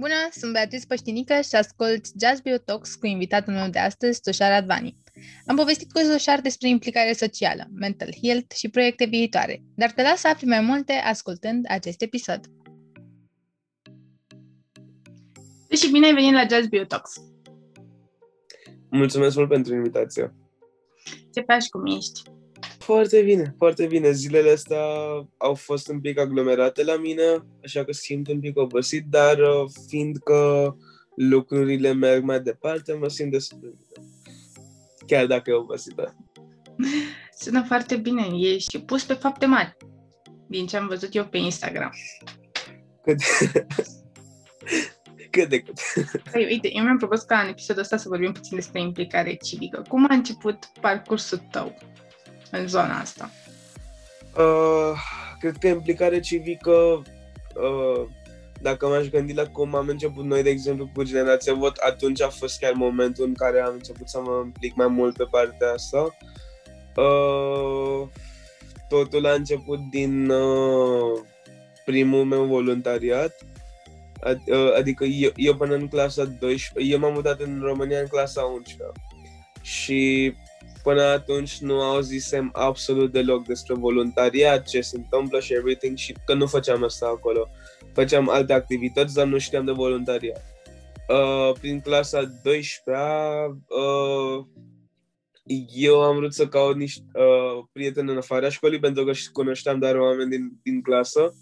Bună, 0.00 0.28
sunt 0.30 0.52
Beatrice 0.52 0.86
Păștinică 0.86 1.40
și 1.40 1.54
ascult 1.54 2.06
Jazz 2.20 2.40
Biotox 2.40 2.94
cu 2.94 3.06
invitatul 3.06 3.52
meu 3.52 3.68
de 3.68 3.78
astăzi, 3.78 4.20
Soșar 4.22 4.52
Advani. 4.52 4.96
Am 5.46 5.56
povestit 5.56 5.92
cu 5.92 5.98
Soșar 5.98 6.40
despre 6.40 6.68
implicare 6.68 7.12
socială, 7.12 7.68
mental 7.74 8.08
health 8.22 8.54
și 8.54 8.68
proiecte 8.68 9.04
viitoare, 9.04 9.62
dar 9.74 9.90
te 9.90 10.02
las 10.02 10.20
să 10.20 10.28
afli 10.28 10.46
mai 10.46 10.60
multe 10.60 10.92
ascultând 10.92 11.64
acest 11.68 12.02
episod. 12.02 12.40
Și 15.70 15.90
bine 15.90 16.06
ai 16.06 16.14
venit 16.14 16.32
la 16.32 16.46
Jazz 16.50 16.66
Biotox! 16.66 17.12
Mulțumesc 18.90 19.36
mult 19.36 19.48
pentru 19.48 19.74
invitație! 19.74 20.34
Ce 21.34 21.40
faci, 21.40 21.68
cum 21.68 21.86
ești? 21.86 22.22
Foarte 22.88 23.22
bine, 23.22 23.54
foarte 23.56 23.86
bine. 23.86 24.10
Zilele 24.10 24.50
astea 24.50 24.82
au 25.36 25.54
fost 25.54 25.88
un 25.88 26.00
pic 26.00 26.18
aglomerate 26.18 26.84
la 26.84 26.96
mine, 26.96 27.22
așa 27.64 27.84
că 27.84 27.92
simt 27.92 28.28
un 28.28 28.40
pic 28.40 28.58
obosit, 28.58 29.04
dar 29.10 29.38
uh, 29.38 29.70
fiindcă 29.86 30.76
lucrurile 31.16 31.92
merg 31.92 32.22
mai 32.22 32.40
departe, 32.40 32.92
mă 32.92 33.08
simt 33.08 33.30
destul 33.30 33.58
de 33.60 33.66
bine. 33.66 34.06
Chiar 35.06 35.26
dacă 35.26 35.50
e 35.50 35.54
obosită. 35.54 36.16
Sună 37.40 37.64
foarte 37.66 37.96
bine. 37.96 38.26
Ești 38.32 38.80
pus 38.80 39.04
pe 39.04 39.14
fapte 39.14 39.46
mari, 39.46 39.76
din 40.46 40.66
ce 40.66 40.76
am 40.76 40.86
văzut 40.86 41.14
eu 41.14 41.26
pe 41.26 41.38
Instagram. 41.38 41.92
Cât, 43.02 43.18
cât 45.30 45.48
de 45.48 45.60
cât. 45.60 45.80
Păi, 46.32 46.44
uite, 46.44 46.68
eu 46.72 46.82
mi-am 46.82 46.98
propus 46.98 47.22
ca 47.22 47.38
în 47.38 47.48
episodul 47.48 47.82
ăsta 47.82 47.96
să 47.96 48.08
vorbim 48.08 48.32
puțin 48.32 48.56
despre 48.56 48.80
implicare 48.80 49.34
civică. 49.34 49.82
Cum 49.88 50.06
a 50.08 50.14
început 50.14 50.58
parcursul 50.80 51.38
tău 51.50 51.74
în 52.50 52.66
zona 52.66 52.98
asta? 52.98 53.30
Uh, 54.36 55.00
cred 55.38 55.56
că 55.56 55.66
implicare 55.66 56.20
civică, 56.20 57.02
uh, 57.54 58.06
dacă 58.60 58.86
m-aș 58.86 59.06
gândi 59.06 59.32
la 59.32 59.46
cum 59.46 59.74
am 59.74 59.88
început 59.88 60.24
noi, 60.24 60.42
de 60.42 60.50
exemplu, 60.50 60.90
cu 60.94 61.02
Generația 61.02 61.54
Vot, 61.54 61.76
atunci 61.76 62.22
a 62.22 62.28
fost 62.28 62.58
chiar 62.58 62.72
momentul 62.72 63.24
în 63.24 63.34
care 63.34 63.60
am 63.60 63.72
început 63.72 64.08
să 64.08 64.20
mă 64.20 64.42
implic 64.44 64.74
mai 64.74 64.86
mult 64.86 65.16
pe 65.16 65.24
partea 65.30 65.72
asta. 65.72 66.16
Uh, 66.96 68.08
totul 68.88 69.26
a 69.26 69.32
început 69.32 69.78
din 69.90 70.30
uh, 70.30 71.20
primul 71.84 72.24
meu 72.24 72.44
voluntariat, 72.44 73.34
ad, 74.20 74.38
uh, 74.46 74.74
adică 74.76 75.04
eu, 75.04 75.30
eu 75.36 75.56
până 75.56 75.74
în 75.74 75.88
clasa 75.88 76.24
12, 76.24 76.92
eu 76.92 76.98
m-am 76.98 77.12
mutat 77.12 77.40
în 77.40 77.60
România 77.62 78.00
în 78.00 78.06
clasa 78.06 78.42
11 78.42 78.92
și 79.62 80.34
Până 80.88 81.02
atunci 81.02 81.58
nu 81.58 81.80
auzisem 81.80 82.50
absolut 82.52 83.12
deloc 83.12 83.46
despre 83.46 83.74
voluntariat, 83.74 84.66
ce 84.66 84.80
se 84.80 84.96
întâmplă 84.96 85.40
și 85.40 85.54
everything 85.54 85.96
și 85.96 86.14
că 86.26 86.34
nu 86.34 86.46
făceam 86.46 86.84
asta 86.84 87.06
acolo. 87.06 87.48
Făceam 87.92 88.28
alte 88.28 88.52
activități, 88.52 89.14
dar 89.14 89.26
nu 89.26 89.38
știam 89.38 89.64
de 89.64 89.72
voluntariat. 89.72 90.44
Uh, 91.08 91.52
prin 91.60 91.80
clasa 91.80 92.32
12 92.42 93.04
uh, 93.68 94.44
eu 95.74 96.02
am 96.02 96.16
vrut 96.16 96.34
să 96.34 96.48
caut 96.48 96.76
niște 96.76 97.04
uh, 97.14 97.64
prieteni 97.72 98.10
în 98.10 98.16
afara 98.16 98.48
școlii 98.48 98.80
pentru 98.80 99.04
că 99.04 99.12
cunoșteam 99.32 99.78
doar 99.78 99.94
oameni 99.94 100.30
din, 100.30 100.58
din 100.62 100.82
clasă 100.82 101.34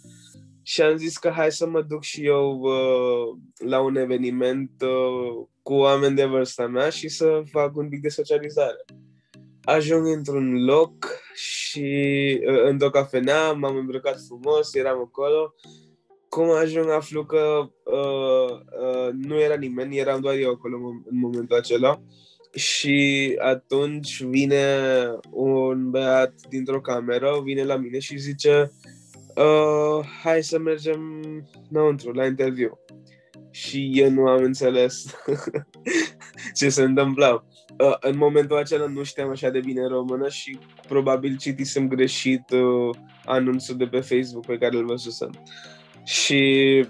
și 0.62 0.82
am 0.82 0.96
zis 0.96 1.16
că 1.18 1.28
hai 1.28 1.52
să 1.52 1.66
mă 1.66 1.82
duc 1.82 2.02
și 2.02 2.24
eu 2.24 2.58
uh, 2.60 3.38
la 3.68 3.80
un 3.80 3.96
eveniment 3.96 4.70
uh, 4.82 5.46
cu 5.62 5.74
oameni 5.74 6.16
de 6.16 6.24
vârsta 6.24 6.66
mea 6.66 6.90
și 6.90 7.08
să 7.08 7.42
fac 7.50 7.76
un 7.76 7.88
pic 7.88 8.00
de 8.00 8.08
socializare 8.08 8.84
ajung 9.66 10.06
într-un 10.06 10.64
loc 10.64 10.92
și 11.34 12.40
uh, 12.46 12.62
într-o 12.64 12.90
cafenea, 12.90 13.52
m-am 13.52 13.76
îmbrăcat 13.76 14.20
frumos, 14.26 14.74
eram 14.74 14.98
acolo. 14.98 15.54
Cum 16.28 16.50
ajung 16.50 16.90
aflu 16.90 17.24
că 17.24 17.70
uh, 17.84 18.50
uh, 18.50 19.08
nu 19.12 19.40
era 19.40 19.54
nimeni, 19.54 19.98
eram 19.98 20.20
doar 20.20 20.34
eu 20.34 20.50
acolo 20.50 20.76
în 21.10 21.18
momentul 21.18 21.56
acela. 21.56 22.02
Și 22.54 23.34
atunci 23.38 24.22
vine 24.22 24.84
un 25.30 25.90
băiat 25.90 26.34
dintr-o 26.48 26.80
cameră, 26.80 27.40
vine 27.44 27.64
la 27.64 27.76
mine 27.76 27.98
și 27.98 28.16
zice 28.16 28.72
uh, 29.36 30.06
hai 30.22 30.42
să 30.42 30.58
mergem 30.58 31.00
înăuntru, 31.70 32.12
la 32.12 32.26
interviu. 32.26 32.78
Și 33.50 33.90
eu 33.94 34.10
nu 34.10 34.26
am 34.26 34.42
înțeles 34.42 35.06
ce 36.58 36.68
se 36.68 36.82
întâmpla 36.82 37.44
uh, 37.78 37.96
în 38.00 38.16
momentul 38.16 38.56
acela 38.56 38.86
nu 38.86 39.02
știam 39.02 39.30
așa 39.30 39.50
de 39.50 39.60
bine 39.60 39.86
română 39.86 40.28
și 40.28 40.58
probabil 40.88 41.36
citisem 41.36 41.88
greșit 41.88 42.50
uh, 42.50 42.96
anunțul 43.24 43.76
de 43.76 43.86
pe 43.86 44.00
Facebook 44.00 44.46
pe 44.46 44.58
care 44.58 44.76
îl 44.76 44.84
văzusem. 44.84 45.30
Și 46.04 46.84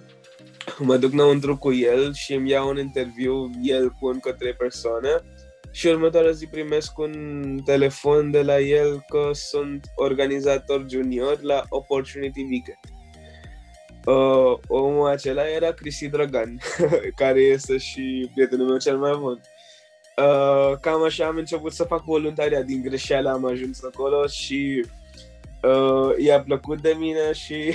mă 0.79 0.97
duc 0.97 1.13
înăuntru 1.13 1.57
cu 1.57 1.73
el 1.73 2.15
și 2.15 2.35
îmi 2.35 2.51
iau 2.51 2.69
un 2.69 2.79
interviu, 2.79 3.51
el 3.63 3.91
cu 3.91 4.07
încă 4.07 4.33
trei 4.33 4.53
persoane 4.53 5.11
și 5.71 5.87
următoarea 5.87 6.31
zi 6.31 6.47
primesc 6.47 6.99
un 6.99 7.59
telefon 7.65 8.31
de 8.31 8.43
la 8.43 8.61
el 8.61 9.05
că 9.09 9.31
sunt 9.33 9.87
organizator 9.95 10.87
junior 10.89 11.41
la 11.41 11.63
Opportunity 11.69 12.41
Weekend. 12.41 12.79
Uh, 14.07 14.59
omul 14.67 15.09
acela 15.09 15.49
era 15.49 15.73
Cristi 15.73 16.09
Dragan, 16.09 16.59
care 17.21 17.41
este 17.41 17.77
și 17.77 18.31
prietenul 18.35 18.67
meu 18.67 18.79
cel 18.79 18.99
mai 18.99 19.17
bun. 19.19 19.41
Uh, 19.43 19.56
cam 20.81 21.03
așa 21.05 21.27
am 21.27 21.37
început 21.37 21.73
să 21.73 21.85
fac 21.85 22.05
voluntariat, 22.05 22.65
din 22.65 22.83
greșeală 22.83 23.31
am 23.31 23.45
ajuns 23.45 23.85
acolo 23.85 24.27
și 24.27 24.85
uh, 25.63 26.25
i-a 26.25 26.43
plăcut 26.43 26.81
de 26.81 26.97
mine 26.99 27.33
și 27.33 27.55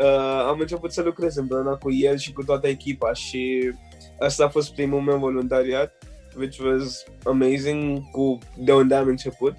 uh, 0.00 0.44
am 0.46 0.58
început 0.60 0.92
să 0.92 1.02
lucrez 1.02 1.36
împreună 1.36 1.76
cu 1.76 1.92
el 1.92 2.16
și 2.18 2.32
cu 2.32 2.44
toată 2.44 2.68
echipa 2.68 3.12
și 3.12 3.72
asta 4.20 4.44
a 4.44 4.48
fost 4.48 4.74
primul 4.74 5.00
meu 5.00 5.18
voluntariat, 5.18 5.92
which 6.36 6.58
was 6.58 7.04
amazing, 7.24 8.10
cu 8.10 8.38
de 8.56 8.72
unde 8.72 8.94
am 8.94 9.06
început. 9.06 9.54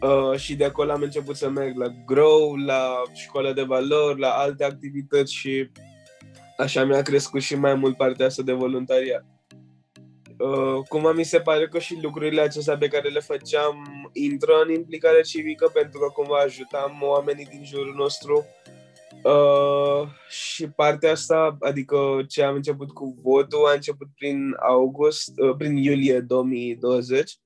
Uh, 0.00 0.38
și 0.38 0.56
de 0.56 0.64
acolo 0.64 0.92
am 0.92 1.02
început 1.02 1.36
să 1.36 1.48
merg 1.48 1.76
la 1.76 1.86
Grow, 2.06 2.56
la 2.56 3.02
școală 3.12 3.52
de 3.52 3.62
valori, 3.62 4.20
la 4.20 4.28
alte 4.28 4.64
activități 4.64 5.34
și 5.34 5.70
așa 6.56 6.84
mi-a 6.84 7.02
crescut 7.02 7.40
și 7.40 7.54
mai 7.54 7.74
mult 7.74 7.96
partea 7.96 8.26
asta 8.26 8.42
de 8.42 8.52
voluntariat. 8.52 9.24
Uh, 10.38 10.82
cum 10.88 11.12
mi 11.16 11.24
se 11.24 11.40
pare 11.40 11.68
că 11.68 11.78
și 11.78 11.98
lucrurile 12.02 12.40
acestea 12.40 12.76
pe 12.76 12.88
care 12.88 13.08
le 13.08 13.20
făceam 13.20 14.10
intră 14.12 14.52
în 14.66 14.74
implicare 14.74 15.20
civică 15.20 15.70
pentru 15.74 15.98
că 15.98 16.06
cumva 16.08 16.36
ajutam 16.36 16.98
oamenii 17.02 17.44
din 17.44 17.64
jurul 17.64 17.94
nostru 17.96 18.44
uh, 19.22 20.08
și 20.28 20.68
partea 20.68 21.10
asta, 21.10 21.56
adică 21.60 22.24
ce 22.28 22.42
am 22.42 22.54
început 22.54 22.90
cu 22.90 23.18
votul, 23.22 23.66
a 23.66 23.72
început 23.74 24.08
prin 24.14 24.56
august, 24.68 25.32
uh, 25.36 25.54
prin 25.56 25.76
iulie 25.76 26.20
2020, 26.20 27.38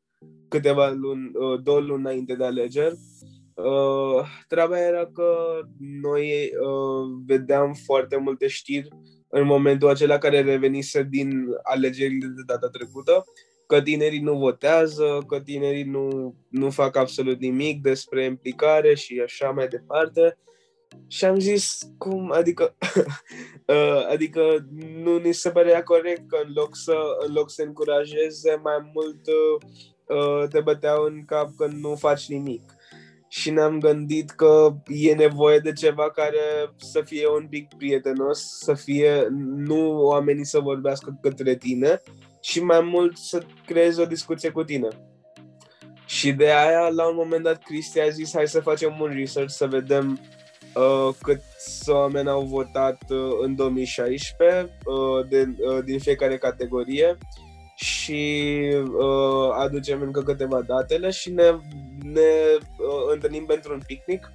câteva 0.48 0.90
luni, 0.90 1.30
uh, 1.34 1.60
două 1.62 1.80
luni 1.80 2.00
înainte 2.00 2.34
de 2.34 2.44
alegeri. 2.44 2.98
Uh, 3.54 4.24
treaba 4.48 4.80
era 4.80 5.06
că 5.06 5.60
noi 5.78 6.50
uh, 6.60 7.22
vedeam 7.26 7.72
foarte 7.72 8.16
multe 8.16 8.46
știri 8.46 8.88
în 9.34 9.46
momentul 9.46 9.88
acela 9.88 10.18
care 10.18 10.40
revenise 10.40 11.02
din 11.02 11.46
alegerile 11.62 12.26
de 12.26 12.42
data 12.46 12.68
trecută, 12.68 13.24
că 13.66 13.82
tinerii 13.82 14.20
nu 14.20 14.38
votează, 14.38 15.24
că 15.26 15.40
tinerii 15.40 15.84
nu, 15.84 16.34
nu 16.48 16.70
fac 16.70 16.96
absolut 16.96 17.40
nimic 17.40 17.82
despre 17.82 18.24
implicare 18.24 18.94
și 18.94 19.22
așa 19.24 19.50
mai 19.50 19.68
departe. 19.68 20.38
Și 21.06 21.24
am 21.24 21.38
zis, 21.38 21.78
cum, 21.98 22.32
adică, 22.32 22.76
uh, 23.66 24.06
adică 24.10 24.66
nu 25.02 25.18
ni 25.18 25.32
se 25.32 25.50
părea 25.50 25.82
corect 25.82 26.28
că 26.28 26.40
în 26.44 26.52
loc 26.54 26.76
să, 26.76 26.94
în 27.26 27.32
loc 27.32 27.50
să 27.50 27.62
încurajeze 27.62 28.60
mai 28.62 28.90
mult 28.94 29.20
uh, 29.26 30.48
te 30.48 30.60
băteau 30.60 31.04
în 31.04 31.24
cap 31.24 31.50
că 31.56 31.66
nu 31.66 31.94
faci 31.94 32.28
nimic 32.28 32.62
și 33.34 33.50
ne-am 33.50 33.78
gândit 33.78 34.30
că 34.30 34.74
e 34.86 35.14
nevoie 35.14 35.58
de 35.58 35.72
ceva 35.72 36.10
care 36.10 36.72
să 36.76 37.00
fie 37.00 37.28
un 37.28 37.46
pic 37.48 37.68
prietenos, 37.76 38.58
să 38.58 38.74
fie 38.74 39.26
nu 39.56 40.04
oamenii 40.04 40.44
să 40.44 40.58
vorbească 40.58 41.18
către 41.20 41.56
tine 41.56 42.02
și 42.40 42.62
mai 42.62 42.80
mult 42.80 43.16
să 43.16 43.42
creezi 43.66 44.00
o 44.00 44.04
discuție 44.04 44.50
cu 44.50 44.64
tine. 44.64 44.88
Și 46.06 46.32
de 46.32 46.52
aia, 46.52 46.88
la 46.88 47.08
un 47.08 47.14
moment 47.14 47.42
dat, 47.42 47.62
Cristi 47.62 48.00
a 48.00 48.08
zis 48.08 48.34
hai 48.34 48.48
să 48.48 48.60
facem 48.60 49.00
un 49.00 49.12
research, 49.14 49.50
să 49.50 49.66
vedem 49.66 50.20
uh, 50.74 51.14
câți 51.22 51.90
oameni 51.90 52.28
au 52.28 52.42
votat 52.42 53.02
uh, 53.08 53.38
în 53.40 53.54
2016 53.54 54.78
uh, 54.84 55.28
de, 55.28 55.54
uh, 55.58 55.84
din 55.84 55.98
fiecare 55.98 56.38
categorie 56.38 57.18
și 57.74 58.58
uh, 58.98 59.50
aducem 59.52 60.02
încă 60.02 60.22
câteva 60.22 60.60
datele 60.60 61.10
și 61.10 61.30
ne, 61.30 61.50
ne 62.02 62.30
uh, 62.78 63.12
întâlnim 63.12 63.44
pentru 63.46 63.72
un 63.72 63.80
picnic, 63.86 64.32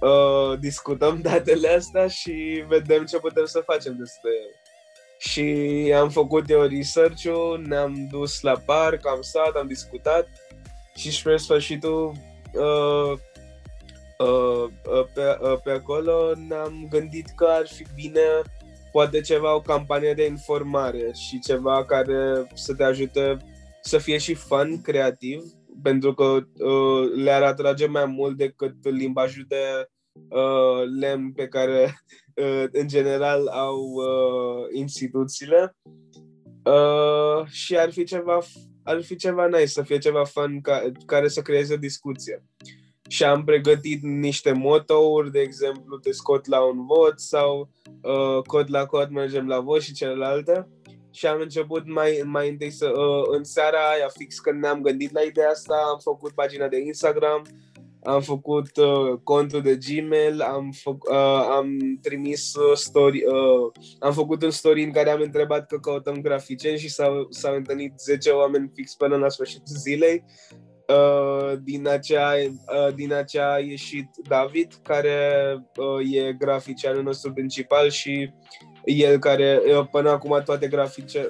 uh, 0.00 0.58
discutăm 0.58 1.20
datele 1.30 1.68
astea 1.68 2.08
și 2.08 2.64
vedem 2.68 3.04
ce 3.04 3.18
putem 3.18 3.44
să 3.44 3.62
facem 3.66 3.96
despre 3.98 4.30
ele. 4.30 4.60
Și 5.18 5.92
am 5.96 6.10
făcut 6.10 6.50
eu 6.50 6.62
research-ul, 6.62 7.64
ne-am 7.66 8.08
dus 8.10 8.40
la 8.40 8.62
parc, 8.64 9.06
am 9.06 9.20
stat, 9.20 9.54
am 9.54 9.66
discutat 9.66 10.28
și 10.96 11.12
spre 11.12 11.36
sfârșitul 11.36 12.12
uh, 12.52 13.18
uh, 14.18 14.68
uh, 14.86 15.06
pe, 15.14 15.38
uh, 15.40 15.58
pe 15.62 15.70
acolo 15.70 16.32
ne-am 16.48 16.86
gândit 16.90 17.28
că 17.36 17.46
ar 17.48 17.66
fi 17.66 17.86
bine 17.94 18.20
poate 18.96 19.20
ceva, 19.20 19.54
o 19.54 19.60
campanie 19.60 20.14
de 20.14 20.26
informare 20.26 21.10
și 21.12 21.38
ceva 21.38 21.84
care 21.84 22.46
să 22.54 22.74
te 22.74 22.82
ajute 22.82 23.36
să 23.82 23.98
fie 23.98 24.18
și 24.18 24.34
fun, 24.34 24.80
creativ, 24.82 25.42
pentru 25.82 26.14
că 26.14 26.24
uh, 26.24 27.10
le-ar 27.14 27.42
atrage 27.42 27.86
mai 27.86 28.06
mult 28.06 28.36
decât 28.36 28.74
limbajul 28.82 29.44
de 29.48 29.88
uh, 30.28 30.82
lemn 31.00 31.32
pe 31.32 31.48
care 31.48 31.94
uh, 32.34 32.64
în 32.72 32.88
general 32.88 33.46
au 33.46 33.78
uh, 33.80 34.66
instituțiile 34.72 35.76
uh, 36.64 37.46
și 37.46 37.76
ar 37.78 37.90
fi 37.92 38.04
ceva 38.04 38.38
ar 38.82 39.02
fi 39.02 39.16
ceva 39.16 39.46
nice, 39.46 39.66
să 39.66 39.82
fie 39.82 39.98
ceva 39.98 40.24
fun 40.24 40.60
ca, 40.60 40.82
care 41.06 41.28
să 41.28 41.42
creeze 41.42 41.74
o 41.74 41.76
discuție. 41.76 42.44
Și 43.08 43.24
am 43.24 43.44
pregătit 43.44 44.02
niște 44.02 44.52
motouri, 44.52 45.30
de 45.30 45.40
exemplu, 45.40 45.98
te 45.98 46.12
scot 46.12 46.46
la 46.46 46.60
un 46.60 46.86
vot 46.86 47.20
sau 47.20 47.70
uh, 48.02 48.42
cod 48.46 48.66
la 48.70 48.86
cod 48.86 49.10
mergem 49.10 49.46
la 49.46 49.60
vot 49.60 49.82
și 49.82 49.92
celelalte. 49.92 50.68
Și 51.10 51.26
am 51.26 51.40
început 51.40 51.86
mai, 51.86 52.22
mai 52.24 52.48
întâi 52.48 52.70
să, 52.70 52.86
uh, 52.86 53.36
în 53.36 53.44
seara 53.44 53.78
aia, 53.78 54.08
fix 54.08 54.38
când 54.38 54.60
ne-am 54.60 54.80
gândit 54.80 55.12
la 55.12 55.20
ideea 55.20 55.48
asta, 55.48 55.74
am 55.92 55.98
făcut 55.98 56.32
pagina 56.32 56.68
de 56.68 56.78
Instagram, 56.80 57.42
am 58.06 58.20
făcut 58.20 58.76
uh, 58.76 59.18
contul 59.22 59.62
de 59.62 59.78
Gmail, 59.86 60.40
am, 60.40 60.70
fă, 60.70 60.90
uh, 60.90 61.46
am 61.50 61.78
trimis 62.02 62.54
uh, 62.54 62.76
story, 62.76 63.24
uh, 63.24 63.72
am 63.98 64.12
făcut 64.12 64.42
un 64.42 64.50
story 64.50 64.82
în 64.82 64.92
care 64.92 65.10
am 65.10 65.20
întrebat 65.20 65.66
că 65.66 65.78
căutăm 65.78 66.20
graficeni 66.20 66.78
și 66.78 66.88
s-au, 66.88 67.26
s-au 67.30 67.54
întâlnit 67.54 67.92
10 67.98 68.30
oameni 68.30 68.70
fix 68.74 68.94
până 68.94 69.16
la 69.16 69.28
sfârșitul 69.28 69.76
zilei. 69.76 70.24
Uh, 70.88 71.58
din, 71.62 71.88
acea, 71.88 72.32
uh, 72.34 72.94
din 72.94 73.12
acea 73.12 73.52
a 73.52 73.58
ieșit 73.58 74.10
David, 74.28 74.74
care 74.82 75.18
uh, 75.76 76.12
e 76.12 76.32
graficianul 76.32 77.02
nostru 77.02 77.32
principal 77.32 77.90
și 77.90 78.32
el 78.84 79.18
care 79.18 79.60
uh, 79.78 79.86
până 79.90 80.10
acum 80.10 80.42
toate 80.44 80.66
grafice 80.68 81.28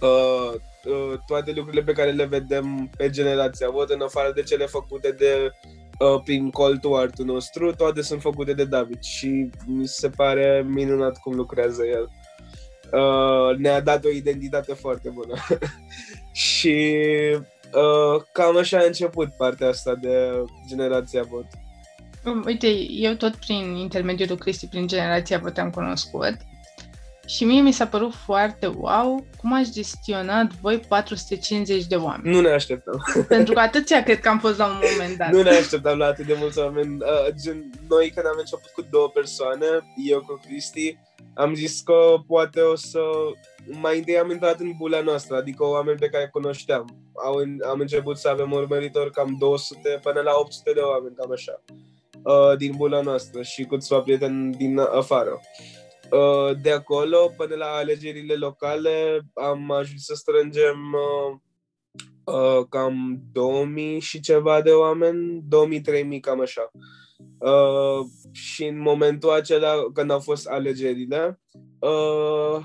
uh, 0.00 0.52
uh, 0.84 1.18
toate 1.26 1.52
lucrurile 1.52 1.82
pe 1.82 1.92
care 1.92 2.10
le 2.10 2.24
vedem 2.24 2.90
pe 2.96 3.10
generația 3.10 3.70
văd 3.70 3.90
în 3.90 4.00
afară 4.00 4.32
de 4.32 4.42
cele 4.42 4.66
făcute 4.66 5.10
de 5.10 5.50
uh, 5.98 6.20
prin 6.24 6.50
call 6.50 6.78
to 6.78 6.96
art 6.96 7.18
nostru, 7.18 7.74
toate 7.74 8.02
sunt 8.02 8.20
făcute 8.20 8.52
de 8.52 8.64
David 8.64 9.02
și 9.02 9.50
mi 9.66 9.86
se 9.86 10.08
pare 10.08 10.64
minunat 10.68 11.18
cum 11.18 11.34
lucrează 11.34 11.82
el. 11.84 12.10
Uh, 12.92 13.56
ne-a 13.56 13.80
dat 13.80 14.04
o 14.04 14.08
identitate 14.08 14.74
foarte 14.74 15.08
bună. 15.08 15.34
și 16.32 16.96
uh, 17.72 18.22
cam 18.32 18.56
așa 18.56 18.78
a 18.78 18.84
început 18.84 19.28
partea 19.36 19.68
asta 19.68 19.94
de 19.94 20.44
generația 20.68 21.22
vot. 21.22 21.46
Uite, 22.44 22.66
eu 22.90 23.14
tot 23.14 23.34
prin 23.34 23.74
intermediul 23.74 24.28
lui 24.28 24.38
Cristi, 24.38 24.66
prin 24.66 24.86
generația 24.86 25.38
vot 25.38 25.58
am 25.58 25.70
cunoscut 25.70 26.36
și 27.26 27.44
mie 27.44 27.60
mi 27.60 27.72
s-a 27.72 27.86
părut 27.86 28.14
foarte 28.14 28.66
wow 28.66 29.26
cum 29.36 29.52
ați 29.52 29.72
gestionat 29.72 30.52
voi 30.60 30.78
450 30.78 31.86
de 31.86 31.94
oameni. 31.96 32.34
Nu 32.34 32.40
ne 32.40 32.48
așteptam. 32.48 33.02
Pentru 33.28 33.54
că 33.54 33.60
atâția 33.60 34.02
cred 34.02 34.20
că 34.20 34.28
am 34.28 34.38
fost 34.38 34.58
la 34.58 34.66
un 34.66 34.78
moment 34.92 35.18
dat. 35.18 35.30
Nu 35.30 35.42
ne 35.42 35.50
așteptam 35.50 35.98
la 35.98 36.06
atât 36.06 36.26
de 36.26 36.36
mulți 36.38 36.58
oameni. 36.58 36.96
Uh, 37.00 37.34
gen, 37.42 37.70
noi 37.88 38.12
când 38.14 38.26
am 38.26 38.36
început 38.38 38.70
cu 38.74 38.86
două 38.90 39.08
persoane, 39.08 39.66
eu 40.08 40.20
cu 40.20 40.40
Cristi, 40.46 40.98
am 41.34 41.54
zis 41.54 41.80
că 41.80 41.94
poate 42.26 42.60
o 42.60 42.76
să... 42.76 43.00
Mai 43.66 43.98
întâi 43.98 44.18
am 44.18 44.30
intrat 44.30 44.60
în 44.60 44.72
bula 44.76 45.00
noastră, 45.00 45.36
adică 45.36 45.64
oameni 45.64 45.98
pe 45.98 46.08
care 46.08 46.28
cunoșteam. 46.32 47.10
Au, 47.24 47.34
am 47.70 47.80
început 47.80 48.16
să 48.16 48.28
avem 48.28 48.52
urmăritori 48.52 49.10
cam 49.10 49.36
200 49.38 50.00
până 50.02 50.20
la 50.20 50.32
800 50.38 50.72
de 50.72 50.80
oameni, 50.80 51.14
cam 51.14 51.32
așa, 51.32 51.64
uh, 52.22 52.56
din 52.56 52.72
bula 52.76 53.00
noastră 53.00 53.42
și 53.42 53.64
câțiva 53.64 54.00
prieteni 54.00 54.54
din 54.54 54.78
afară. 54.78 55.40
Uh, 56.10 56.56
de 56.62 56.70
acolo 56.70 57.32
până 57.36 57.54
la 57.54 57.66
alegerile 57.66 58.34
locale 58.34 59.20
am 59.34 59.70
ajuns 59.70 60.04
să 60.04 60.14
strângem 60.14 60.76
uh, 60.92 61.36
uh, 62.24 62.66
cam 62.68 63.22
2000 63.32 64.00
și 64.00 64.20
ceva 64.20 64.62
de 64.62 64.70
oameni, 64.70 65.42
2000-3000 66.16 66.20
cam 66.20 66.40
așa. 66.40 66.70
Uh, 67.38 68.06
și 68.32 68.64
în 68.64 68.80
momentul 68.80 69.30
acela, 69.30 69.72
când 69.92 70.10
au 70.10 70.20
fost 70.20 70.46
alegerile, 70.46 71.40
uh, 71.78 72.64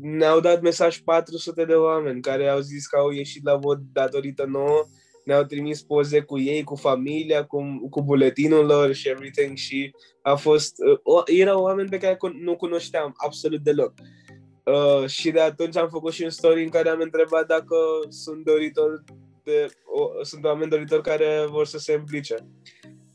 ne-au 0.00 0.40
dat 0.40 0.62
mesaj 0.62 0.98
400 0.98 1.64
de 1.64 1.74
oameni 1.74 2.20
care 2.20 2.48
au 2.48 2.60
zis 2.60 2.86
că 2.86 2.98
au 2.98 3.10
ieșit 3.10 3.44
la 3.44 3.56
vot 3.56 3.78
datorită 3.92 4.44
nouă 4.44 4.86
ne-au 5.24 5.44
trimis 5.44 5.82
poze 5.82 6.20
cu 6.20 6.38
ei, 6.38 6.62
cu 6.62 6.74
familia, 6.74 7.44
cu, 7.44 7.88
cu 7.90 8.02
buletinul 8.02 8.66
lor 8.66 8.92
și 8.92 9.08
everything 9.08 9.56
și 9.56 9.94
a 10.22 10.34
fost, 10.34 10.74
uh, 11.04 11.22
erau 11.24 11.62
oameni 11.62 11.88
pe 11.88 11.98
care 11.98 12.16
nu 12.40 12.56
cunoșteam 12.56 13.14
absolut 13.16 13.60
deloc. 13.60 13.92
Uh, 14.64 15.06
și 15.06 15.30
de 15.30 15.40
atunci 15.40 15.76
am 15.76 15.88
făcut 15.88 16.12
și 16.12 16.22
un 16.22 16.30
story 16.30 16.62
în 16.62 16.68
care 16.68 16.88
am 16.88 17.00
întrebat 17.00 17.46
dacă 17.46 17.76
sunt 18.08 18.44
doritori 18.44 19.02
de, 19.42 19.68
uh, 19.94 20.24
sunt 20.24 20.44
oameni 20.44 20.70
doritori 20.70 21.02
care 21.02 21.46
vor 21.48 21.66
să 21.66 21.78
se 21.78 21.92
implice. 21.92 22.34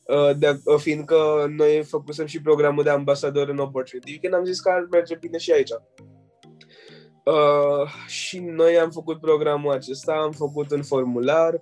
Uh, 0.08 0.38
de, 0.38 0.60
uh, 0.64 0.80
fiindcă 0.80 1.46
noi 1.56 1.84
făcusem 1.84 2.26
și 2.26 2.42
programul 2.42 2.84
de 2.84 2.90
ambasador 2.90 3.50
în 3.50 3.58
Opportunity, 3.58 4.20
când 4.20 4.34
am 4.34 4.46
zis 4.46 4.60
că 4.60 4.70
ar 4.70 4.88
merge 4.92 5.16
bine 5.20 5.38
și 5.38 5.52
aici. 5.52 5.72
Uh, 7.24 7.90
și 8.08 8.40
noi 8.40 8.78
am 8.78 8.90
făcut 8.90 9.20
programul 9.20 9.72
acesta, 9.72 10.14
am 10.14 10.32
făcut 10.32 10.72
un 10.72 10.84
formular, 10.84 11.54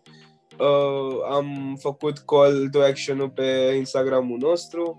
uh, 0.57 1.17
am 1.31 1.77
făcut 1.79 2.17
call 2.17 2.69
to 2.71 2.81
action 2.81 3.29
pe 3.29 3.73
Instagramul 3.77 4.37
nostru 4.37 4.97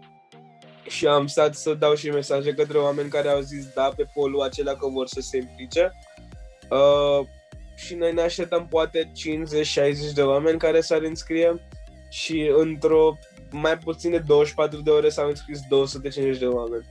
și 0.89 1.07
am 1.07 1.27
stat 1.27 1.55
să 1.55 1.75
dau 1.75 1.95
și 1.95 2.11
mesaje 2.11 2.55
către 2.55 2.79
oameni 2.79 3.11
care 3.11 3.29
au 3.29 3.41
zis 3.41 3.67
da 3.75 3.93
pe 3.97 4.07
polul 4.15 4.43
acela 4.43 4.75
că 4.75 4.89
vor 4.89 5.07
să 5.07 5.21
se 5.21 5.37
implice. 5.37 5.93
Uh, 6.71 7.27
și 7.77 7.95
noi 7.95 8.13
ne 8.13 8.21
așteptăm 8.21 8.69
poate 8.69 9.13
50-60 10.11 10.13
de 10.15 10.23
oameni 10.23 10.59
care 10.59 10.81
s-ar 10.81 11.03
înscrie 11.03 11.61
și 12.11 12.51
într-o 12.57 13.19
mai 13.51 13.79
puțin 13.79 14.11
de 14.11 14.19
24 14.19 14.81
de 14.81 14.91
ore 14.91 15.09
s-au 15.09 15.29
înscris 15.29 15.61
250 15.69 16.39
de 16.39 16.47
oameni. 16.47 16.87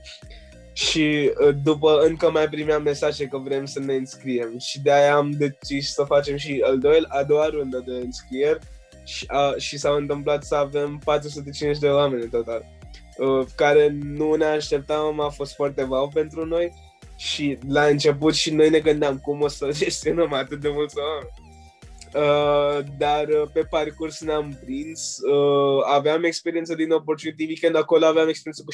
Și 0.72 1.32
uh, 1.46 1.54
după 1.62 1.98
încă 2.00 2.30
mai 2.30 2.48
primeam 2.48 2.82
mesaje 2.82 3.26
că 3.26 3.38
vrem 3.38 3.64
să 3.64 3.80
ne 3.80 3.94
înscriem. 3.94 4.58
Și 4.58 4.80
de 4.80 4.92
aia 4.92 5.14
am 5.14 5.30
decis 5.30 5.92
să 5.92 6.04
facem 6.04 6.36
și 6.36 6.62
al 6.64 6.78
doilea, 6.78 7.08
a 7.12 7.22
doua 7.22 7.46
rundă 7.46 7.82
de 7.86 7.92
înscrieri. 7.92 8.58
Și, 9.04 9.24
a, 9.28 9.54
și 9.56 9.78
s-a 9.78 9.90
întâmplat 9.90 10.44
să 10.44 10.54
avem 10.54 11.00
450 11.04 11.78
de 11.82 11.88
oameni 11.88 12.22
în 12.22 12.28
total, 12.28 12.64
uh, 13.16 13.46
care 13.56 13.96
nu 14.02 14.34
ne 14.34 14.44
așteptam, 14.44 15.20
a 15.20 15.28
fost 15.28 15.54
foarte 15.54 15.82
wow 15.82 16.08
pentru 16.08 16.46
noi. 16.46 16.72
Și 17.16 17.58
la 17.68 17.84
început 17.84 18.34
și 18.34 18.54
noi 18.54 18.70
ne 18.70 18.78
gândeam 18.78 19.18
cum 19.18 19.40
o 19.40 19.48
să 19.48 19.68
gestionăm 19.82 20.32
atât 20.32 20.60
de 20.60 20.68
mulți 20.68 20.98
oameni. 20.98 21.41
Uh, 22.14 22.84
dar 22.98 23.28
uh, 23.28 23.48
pe 23.52 23.62
parcurs 23.70 24.20
ne-am 24.20 24.58
prins. 24.64 25.18
Uh, 25.18 25.82
aveam 25.84 26.24
experiență 26.24 26.74
din 26.74 26.90
Opportunity 26.90 27.44
Weekend, 27.44 27.76
acolo 27.76 28.04
aveam 28.04 28.28
experiență 28.28 28.62
cu 28.66 28.72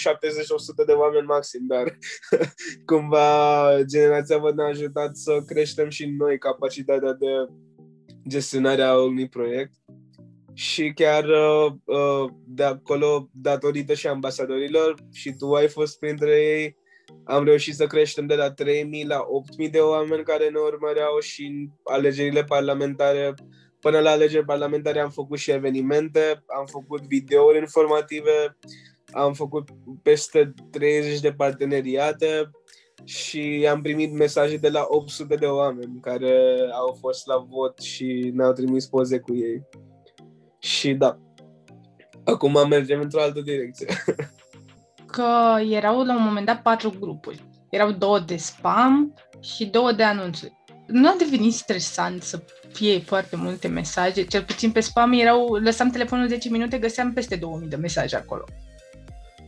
70-100 0.82 0.86
de 0.86 0.92
oameni 0.92 1.26
maxim, 1.26 1.60
dar 1.66 1.98
cumva 2.90 3.82
generația 3.86 4.38
vă 4.38 4.52
ne-a 4.54 4.66
ajutat 4.66 5.16
să 5.16 5.42
creștem 5.46 5.88
și 5.88 6.06
noi 6.06 6.38
capacitatea 6.38 7.12
de 7.12 7.26
gestionare 8.28 8.82
a 8.82 8.98
unui 8.98 9.28
proiect. 9.28 9.72
Și 10.54 10.92
chiar 10.94 11.24
uh, 11.24 11.72
uh, 11.84 12.30
de 12.46 12.64
acolo, 12.64 13.28
datorită 13.32 13.94
și 13.94 14.06
ambasadorilor, 14.06 14.94
și 15.12 15.32
tu 15.32 15.54
ai 15.54 15.68
fost 15.68 15.98
printre 15.98 16.30
ei, 16.30 16.77
am 17.24 17.44
reușit 17.44 17.74
să 17.74 17.86
creștem 17.86 18.26
de 18.26 18.34
la 18.34 18.50
3.000 18.50 18.54
la 19.06 19.26
8.000 19.64 19.70
de 19.70 19.78
oameni 19.78 20.24
care 20.24 20.48
ne 20.48 20.58
urmăreau 20.58 21.18
și 21.20 21.44
în 21.44 21.68
alegerile 21.84 22.44
parlamentare. 22.44 23.34
Până 23.80 23.98
la 23.98 24.10
alegeri 24.10 24.44
parlamentare 24.44 25.00
am 25.00 25.10
făcut 25.10 25.38
și 25.38 25.50
evenimente, 25.50 26.44
am 26.46 26.66
făcut 26.66 27.00
videouri 27.00 27.58
informative, 27.58 28.58
am 29.12 29.32
făcut 29.32 29.68
peste 30.02 30.54
30 30.70 31.20
de 31.20 31.32
parteneriate 31.32 32.50
și 33.04 33.66
am 33.70 33.82
primit 33.82 34.12
mesaje 34.12 34.56
de 34.56 34.68
la 34.68 34.86
800 34.88 35.34
de 35.34 35.46
oameni 35.46 36.00
care 36.00 36.56
au 36.72 36.96
fost 37.00 37.26
la 37.26 37.36
vot 37.36 37.78
și 37.78 38.30
ne-au 38.34 38.52
trimis 38.52 38.86
poze 38.86 39.18
cu 39.18 39.34
ei. 39.34 39.62
Și 40.58 40.94
da, 40.94 41.18
acum 42.24 42.68
mergem 42.68 43.00
într-o 43.00 43.20
altă 43.20 43.40
direcție. 43.40 43.86
că 45.10 45.56
erau 45.70 46.04
la 46.04 46.14
un 46.16 46.22
moment 46.22 46.46
dat 46.46 46.62
patru 46.62 46.96
grupuri. 47.00 47.42
Erau 47.70 47.90
două 47.90 48.18
de 48.18 48.36
spam 48.36 49.14
și 49.40 49.66
două 49.66 49.92
de 49.92 50.02
anunțuri. 50.02 50.52
Nu 50.86 51.08
a 51.08 51.14
devenit 51.18 51.52
stresant 51.52 52.22
să 52.22 52.42
fie 52.72 52.98
foarte 52.98 53.36
multe 53.36 53.68
mesaje, 53.68 54.24
cel 54.24 54.42
puțin 54.42 54.70
pe 54.70 54.80
spam 54.80 55.12
erau, 55.12 55.54
lăsam 55.54 55.90
telefonul 55.90 56.28
10 56.28 56.48
minute, 56.48 56.78
găseam 56.78 57.12
peste 57.12 57.36
2000 57.36 57.68
de 57.68 57.76
mesaje 57.76 58.16
acolo. 58.16 58.44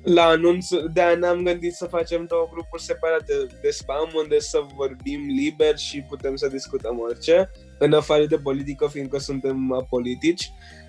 La 0.04 0.24
anunț, 0.24 0.66
de 0.92 1.02
aia 1.02 1.16
ne-am 1.16 1.42
gândit 1.42 1.72
să 1.72 1.86
facem 1.86 2.26
două 2.28 2.48
grupuri 2.52 2.82
separate 2.82 3.32
de 3.62 3.70
spam, 3.70 4.10
unde 4.22 4.38
să 4.38 4.58
vorbim 4.74 5.20
liber 5.26 5.78
și 5.78 6.00
putem 6.08 6.36
să 6.36 6.48
discutăm 6.48 6.98
orice, 6.98 7.50
în 7.78 7.92
afară 7.92 8.26
de 8.26 8.36
politică, 8.36 8.86
fiindcă 8.86 9.18
suntem 9.18 9.72
apolitici. 9.72 10.44
Uh, 10.44 10.79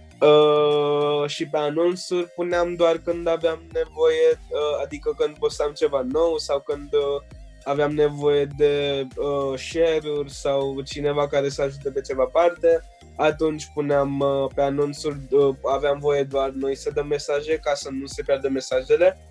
și 1.28 1.48
pe 1.48 1.58
anunțuri 1.58 2.28
puneam 2.36 2.75
doar 2.75 2.98
când 2.98 3.28
aveam 3.28 3.60
nevoie, 3.74 4.30
uh, 4.50 4.82
adică 4.84 5.16
când 5.18 5.38
postam 5.38 5.72
ceva 5.72 6.01
nou 6.12 6.38
sau 6.38 6.60
când 6.60 6.94
uh, 6.94 7.22
aveam 7.63 7.94
nevoie 7.94 8.48
de 8.58 9.08
uh, 9.16 9.60
share-uri 9.60 10.32
sau 10.32 10.82
cineva 10.82 11.28
care 11.28 11.50
să 11.50 11.62
ajute 11.62 11.92
pe 11.92 12.01
ceva 12.01 12.25
parte, 12.25 12.82
atunci 13.16 13.72
puneam 13.74 14.20
uh, 14.20 14.51
pe 14.56 14.62
anunțuri, 14.62 15.18
uh, 15.30 15.56
aveam 15.75 16.00
voie 16.00 16.24
doar 16.24 16.50
noi 16.50 16.75
să 16.75 16.92
dăm 16.94 17.08
mesaje 17.08 17.58
ca 17.58 17.74
să 17.74 17.90
nu 17.92 18.06
se 18.06 18.24
pierdă 18.24 18.50
mesajele, 18.50 19.28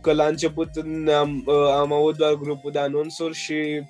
că 0.00 0.12
la 0.12 0.26
început 0.26 0.68
am, 1.18 1.42
uh, 1.46 1.68
am 1.70 1.92
avut 1.92 2.16
doar 2.16 2.34
grupul 2.34 2.70
de 2.70 2.78
anunțuri 2.78 3.34
și 3.34 3.82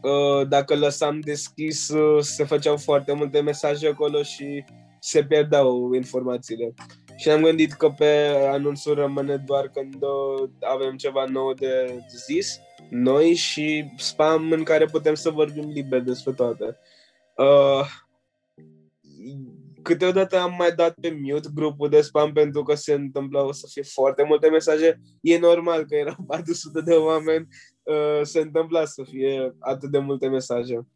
uh, 0.00 0.48
dacă 0.48 0.76
lăsam 0.76 1.20
deschis 1.20 1.88
uh, 1.88 2.22
se 2.22 2.44
făceau 2.44 2.76
foarte 2.76 3.12
multe 3.12 3.40
mesaje 3.40 3.88
acolo 3.88 4.22
și 4.22 4.64
se 5.00 5.24
pierdeau 5.24 5.92
informațiile. 5.92 6.74
Și 7.16 7.30
am 7.30 7.42
gândit 7.42 7.72
că 7.72 7.88
pe 7.88 8.06
anunțuri 8.50 9.00
rămâne 9.00 9.36
doar 9.36 9.68
când 9.68 9.94
uh, 9.94 10.50
avem 10.60 10.96
ceva 10.96 11.24
nou 11.24 11.54
de 11.54 11.98
zis, 12.26 12.60
noi 12.90 13.34
și 13.34 13.84
spam 13.96 14.52
în 14.52 14.62
care 14.62 14.84
putem 14.84 15.14
să 15.14 15.30
vorbim 15.30 15.68
liber 15.68 16.00
despre 16.00 16.32
toate. 16.32 16.78
Uh, 17.36 17.86
câteodată 19.82 20.38
am 20.38 20.54
mai 20.58 20.72
dat 20.72 20.94
pe 21.00 21.18
mute 21.22 21.48
grupul 21.54 21.88
de 21.88 22.00
spam 22.00 22.32
pentru 22.32 22.62
că 22.62 22.74
se 22.74 22.92
întâmplau 22.92 23.52
să 23.52 23.66
fie 23.70 23.82
foarte 23.82 24.22
multe 24.22 24.48
mesaje. 24.48 25.00
E 25.20 25.38
normal 25.38 25.84
că 25.84 25.94
erau 25.94 26.16
400 26.26 26.80
de 26.80 26.94
oameni, 26.94 27.46
uh, 27.82 28.20
se 28.22 28.40
întâmpla 28.40 28.84
să 28.84 29.02
fie 29.10 29.56
atât 29.58 29.90
de 29.90 29.98
multe 29.98 30.28
mesaje. 30.28 30.86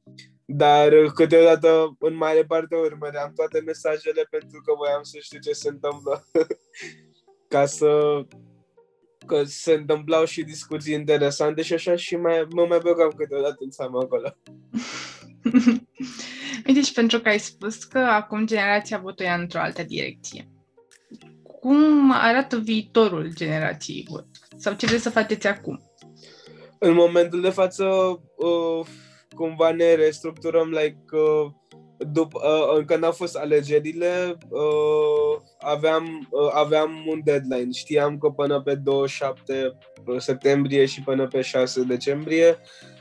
Dar 0.54 1.10
câteodată, 1.14 1.96
în 1.98 2.14
mare 2.14 2.44
parte, 2.44 2.76
urmăream 2.76 3.32
toate 3.34 3.60
mesajele 3.60 4.26
pentru 4.30 4.60
că 4.64 4.72
voiam 4.76 5.02
să 5.02 5.18
știu 5.20 5.38
ce 5.38 5.52
se 5.52 5.68
întâmplă. 5.68 6.26
Ca 7.48 7.66
să... 7.66 8.20
Că 9.26 9.42
se 9.44 9.72
întâmplau 9.72 10.24
și 10.24 10.42
discuții 10.42 10.94
interesante 10.94 11.62
și 11.62 11.72
așa 11.72 11.96
și 11.96 12.16
mai, 12.16 12.46
mă 12.50 12.66
mai 12.66 12.78
băgam 12.82 13.10
câteodată 13.16 13.56
în 13.58 13.70
seama 13.70 14.00
acolo. 14.00 14.36
Deci, 16.74 16.92
pentru 16.92 17.20
că 17.20 17.28
ai 17.28 17.38
spus 17.38 17.84
că 17.84 17.98
acum 17.98 18.46
generația 18.46 18.98
votul 18.98 19.24
ia 19.24 19.34
într-o 19.34 19.60
altă 19.60 19.82
direcție. 19.82 20.48
Cum 21.42 22.12
arată 22.12 22.58
viitorul 22.58 23.34
generației 23.34 24.06
vot? 24.10 24.26
Sau 24.56 24.74
ce 24.74 24.86
vreți 24.86 25.02
să 25.02 25.10
faceți 25.10 25.46
acum? 25.46 25.80
În 26.78 26.92
momentul 26.92 27.40
de 27.40 27.50
față, 27.50 27.84
uh, 28.36 28.86
cumva 29.34 29.70
ne 29.70 29.94
restructurăm, 29.94 30.68
like, 30.70 31.16
uh, 31.16 31.50
după, 31.98 32.40
uh, 32.76 32.84
când 32.84 33.04
au 33.04 33.12
fost 33.12 33.36
alegerile, 33.36 34.36
uh, 34.48 35.40
aveam, 35.58 36.28
uh, 36.30 36.50
aveam 36.52 37.04
un 37.08 37.20
deadline. 37.24 37.72
Știam 37.72 38.18
că 38.18 38.28
până 38.28 38.60
pe 38.60 38.74
27 38.74 39.78
septembrie 40.18 40.84
și 40.84 41.02
până 41.02 41.26
pe 41.26 41.40
6 41.40 41.82
decembrie 41.82 42.58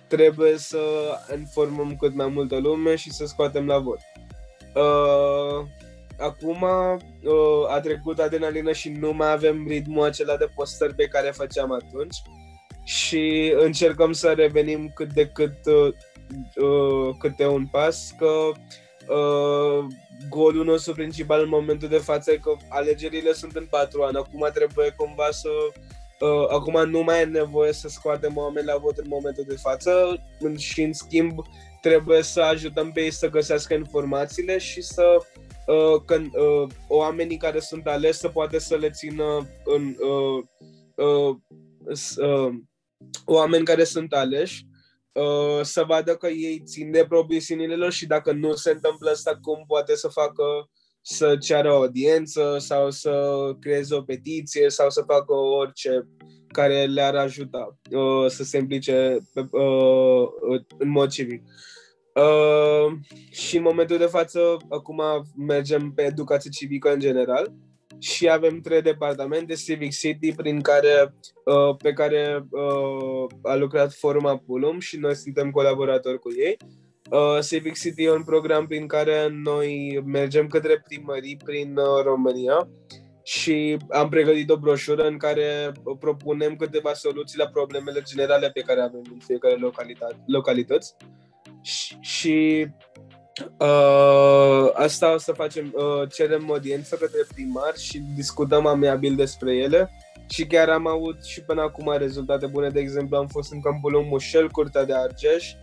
trebuie 0.08 0.58
să 0.58 0.80
informăm 1.38 1.96
cât 1.96 2.16
mai 2.16 2.28
multă 2.28 2.58
lume 2.58 2.96
și 2.96 3.12
să 3.12 3.26
scoatem 3.26 3.66
la 3.66 3.78
vot. 3.78 4.00
Uh, 4.76 5.66
acum 6.20 6.62
uh, 6.62 7.70
a 7.70 7.80
trecut 7.80 8.20
adrenalină 8.20 8.72
și 8.72 8.90
nu 8.90 9.14
mai 9.14 9.32
avem 9.32 9.66
ritmul 9.68 10.06
acela 10.06 10.38
de 10.38 10.50
postări 10.56 10.96
pe 10.96 11.06
care 11.06 11.32
făceam 11.32 11.72
atunci 11.72 12.16
și 12.92 13.54
încercăm 13.56 14.12
să 14.12 14.34
revenim 14.36 14.92
cât 14.96 15.14
de 15.14 15.28
cât 15.28 15.66
uh, 15.66 15.94
uh, 16.64 17.16
câte 17.20 17.48
un 17.48 17.68
pas, 17.68 18.16
că 18.18 18.52
uh, 19.14 19.86
golul 20.30 20.66
nostru 20.66 20.94
principal 20.94 21.42
în 21.42 21.50
momentul 21.50 21.88
de 21.88 21.98
față 21.98 22.32
e 22.32 22.38
că 22.38 22.56
alegerile 22.70 23.34
sunt 23.34 23.56
în 23.56 23.66
patru 23.70 24.02
ani, 24.02 24.18
acum 24.18 24.50
trebuie 24.54 24.94
cumva 24.98 25.28
să 25.32 25.50
Uh, 26.22 26.46
acum 26.50 26.90
nu 26.90 27.04
mai 27.04 27.22
e 27.22 27.26
nevoie 27.26 27.74
să 27.74 27.88
scoatem 27.88 28.38
oameni 28.38 28.66
la 28.66 28.78
vot 28.78 28.98
în 28.98 29.06
momentul 29.08 29.44
de 29.48 29.56
față. 29.56 30.24
Și 30.58 30.82
în 30.82 30.94
schimb 30.94 31.40
trebuie 31.82 32.22
să 32.22 32.42
ajutăm 32.42 32.92
pe 32.92 33.02
ei 33.02 33.12
să 33.12 33.30
găsească 33.30 33.74
informațiile 33.74 34.58
și 34.58 34.82
să 34.82 35.18
uh, 35.68 36.02
când, 36.06 36.36
uh, 36.36 36.70
oamenii 36.88 37.38
care 37.38 37.60
sunt 37.60 37.88
aleși 37.88 38.18
să 38.18 38.28
poate 38.28 38.60
să 38.60 38.76
le 38.76 38.90
țină 38.90 39.48
în 39.64 39.96
uh, 40.00 40.44
uh, 40.96 41.36
uh, 42.18 42.54
oameni 43.26 43.66
care 43.66 43.84
sunt 43.84 44.14
aleși 44.14 44.66
uh, 45.12 45.60
să 45.62 45.84
vadă 45.84 46.16
că 46.16 46.28
ei 46.28 46.62
țin 46.66 46.92
de 46.92 47.06
promisiunile 47.08 47.76
lor 47.76 47.92
și 47.92 48.06
dacă 48.06 48.32
nu 48.32 48.54
se 48.54 48.72
întâmplă 48.72 49.10
asta, 49.10 49.38
cum 49.42 49.64
poate 49.68 49.96
să 49.96 50.08
facă 50.08 50.44
să 51.02 51.38
ceară 51.38 51.72
o 51.72 51.76
audiență 51.76 52.56
sau 52.60 52.90
să 52.90 53.36
creeze 53.60 53.96
o 53.96 54.02
petiție 54.02 54.70
sau 54.70 54.90
să 54.90 55.04
facă 55.08 55.34
orice 55.34 56.08
care 56.48 56.86
le-ar 56.86 57.16
ajuta 57.16 57.78
uh, 57.92 58.26
să 58.28 58.44
se 58.44 58.58
implice 58.58 59.18
pe, 59.34 59.40
uh, 59.52 60.62
în 60.78 60.90
mod 60.90 61.10
civic. 61.10 61.44
Uh, 62.16 62.94
și 63.30 63.58
în 63.58 63.64
momentul 63.64 63.98
de 63.98 64.06
față, 64.06 64.58
acum 64.70 65.02
mergem 65.38 65.92
pe 65.92 66.02
educație 66.02 66.50
civică 66.50 66.94
în 66.94 67.00
general 67.00 67.54
și 68.02 68.30
avem 68.30 68.60
trei 68.60 68.82
departamente, 68.82 69.54
Civic 69.54 69.92
City, 69.92 70.34
prin 70.34 70.62
care, 70.62 71.16
uh, 71.46 71.76
pe 71.78 71.94
care 71.94 72.46
uh, 72.50 73.26
a 73.42 73.56
lucrat 73.56 73.94
Forma 73.94 74.38
Pulum 74.38 74.80
și 74.80 74.98
noi 74.98 75.16
suntem 75.16 75.52
colaboratori 75.52 76.20
cu 76.20 76.30
ei. 76.38 76.58
Uh, 77.12 77.46
Civic 77.48 77.78
City 77.78 78.04
e 78.04 78.12
un 78.12 78.24
program 78.24 78.68
prin 78.68 78.88
care 78.88 79.30
noi 79.44 80.02
mergem 80.06 80.48
către 80.48 80.82
primării 80.88 81.38
prin 81.44 81.78
uh, 81.78 82.04
România 82.04 82.70
și 83.24 83.78
am 83.90 84.10
pregătit 84.10 84.50
o 84.50 84.58
broșură 84.58 85.08
în 85.08 85.18
care 85.18 85.72
propunem 86.00 86.56
câteva 86.56 86.94
soluții 86.94 87.38
la 87.38 87.48
problemele 87.48 88.02
generale 88.02 88.52
pe 88.52 88.62
care 88.62 88.82
avem 88.82 89.02
în 89.14 89.20
fiecare 89.20 89.56
localitate, 89.56 90.24
localități. 90.26 90.96
Și, 91.62 91.98
și 92.00 92.68
uh, 93.58 94.72
asta 94.74 95.14
o 95.14 95.18
să 95.18 95.32
facem, 95.32 95.74
uh, 95.76 96.10
cerem 96.14 96.52
audiență 96.52 96.96
către 96.96 97.20
primar 97.34 97.78
și 97.78 98.04
discutăm 98.16 98.66
amiabil 98.66 99.16
despre 99.16 99.56
ele 99.56 99.92
și 100.30 100.46
chiar 100.46 100.70
am 100.70 100.88
avut 100.88 101.24
și 101.24 101.42
până 101.42 101.62
acum 101.62 101.96
rezultate 101.98 102.46
bune. 102.46 102.70
De 102.70 102.80
exemplu, 102.80 103.18
am 103.18 103.28
fost 103.28 103.52
în 103.52 103.62
Câmpul 103.62 104.06
Mușel, 104.10 104.50
Curtea 104.50 104.86
de 104.86 104.94
Argeș, 104.96 105.54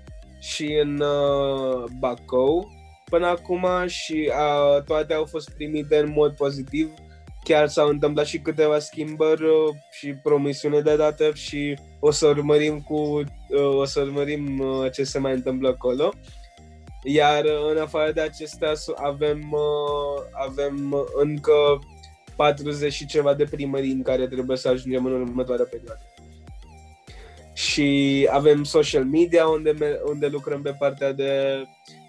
și 0.41 0.79
în 0.83 1.01
uh, 1.01 1.85
Bacău 1.99 2.71
până 3.05 3.27
acum 3.27 3.67
și 3.87 4.31
uh, 4.31 4.83
toate 4.83 5.15
au 5.15 5.25
fost 5.25 5.51
primite 5.51 5.99
în 5.99 6.11
mod 6.11 6.37
pozitiv. 6.37 6.91
Chiar 7.45 7.69
s-au 7.69 7.89
întâmplat 7.89 8.27
și 8.27 8.39
câteva 8.39 8.79
schimbări 8.79 9.45
uh, 9.45 9.75
și 9.91 10.13
promisiune 10.13 10.81
de 10.81 10.97
dată 10.97 11.31
și 11.35 11.79
o 12.01 12.11
să 12.11 12.27
urmărim 12.27 12.81
cu 12.81 12.95
uh, 12.95 13.77
o 13.77 13.85
să 13.85 14.01
urmărim 14.01 14.59
uh, 14.59 14.93
ce 14.93 15.05
se 15.05 15.19
mai 15.19 15.33
întâmplă 15.33 15.69
acolo. 15.69 16.13
Iar 17.03 17.45
uh, 17.45 17.71
în 17.71 17.79
afară 17.79 18.13
de 18.13 18.21
acestea 18.21 18.73
avem, 18.95 19.53
uh, 19.53 20.23
avem 20.47 21.07
încă 21.15 21.79
40 22.37 22.93
și 22.93 23.07
ceva 23.07 23.35
de 23.35 23.45
primării 23.45 23.93
în 23.93 24.03
care 24.03 24.27
trebuie 24.27 24.57
să 24.57 24.69
ajungem 24.69 25.07
în 25.07 25.13
următoarea 25.13 25.67
perioadă. 25.71 26.03
Și 27.53 28.29
avem 28.31 28.65
social 28.65 29.05
media 29.05 29.47
unde, 29.47 30.01
unde 30.05 30.27
lucrăm 30.27 30.63
pe 30.63 30.75
partea 30.79 31.13
de 31.13 31.63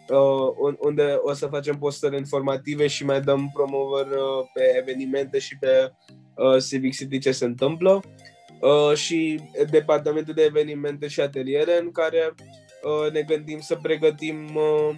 uh, 0.09 0.75
unde 0.79 1.19
o 1.21 1.33
să 1.33 1.47
facem 1.47 1.77
postări 1.77 2.17
informative 2.17 2.87
și 2.87 3.05
mai 3.05 3.21
dăm 3.21 3.51
promovări 3.53 4.09
uh, 4.09 4.49
pe 4.53 4.61
evenimente 4.77 5.39
și 5.39 5.57
pe 5.57 5.91
uh, 6.35 6.63
Civic 6.67 6.95
City 6.95 7.19
ce 7.19 7.31
se 7.31 7.45
întâmplă. 7.45 8.01
Uh, 8.61 8.95
și 8.95 9.39
departamentul 9.69 10.33
de 10.33 10.43
evenimente 10.43 11.07
și 11.07 11.21
ateliere 11.21 11.79
în 11.81 11.91
care 11.91 12.33
uh, 12.83 13.11
ne 13.11 13.21
gândim 13.21 13.59
să 13.59 13.75
pregătim 13.81 14.55
uh, 14.55 14.95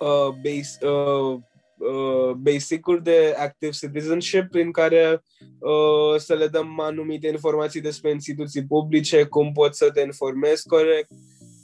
uh, 0.00 0.34
base, 0.42 0.86
uh, 0.86 1.38
uh, 1.76 2.30
basic-uri 2.30 3.02
de 3.02 3.34
active 3.38 3.72
citizenship 3.72 4.50
prin 4.50 4.72
care 4.72 5.22
uh, 5.58 6.18
să 6.20 6.34
le 6.34 6.46
dăm 6.46 6.80
anumite 6.80 7.28
informații 7.28 7.80
despre 7.80 8.10
instituții 8.10 8.66
publice, 8.66 9.24
cum 9.24 9.52
poți 9.52 9.78
să 9.78 9.90
te 9.90 10.00
informezi 10.00 10.68
corect, 10.68 11.10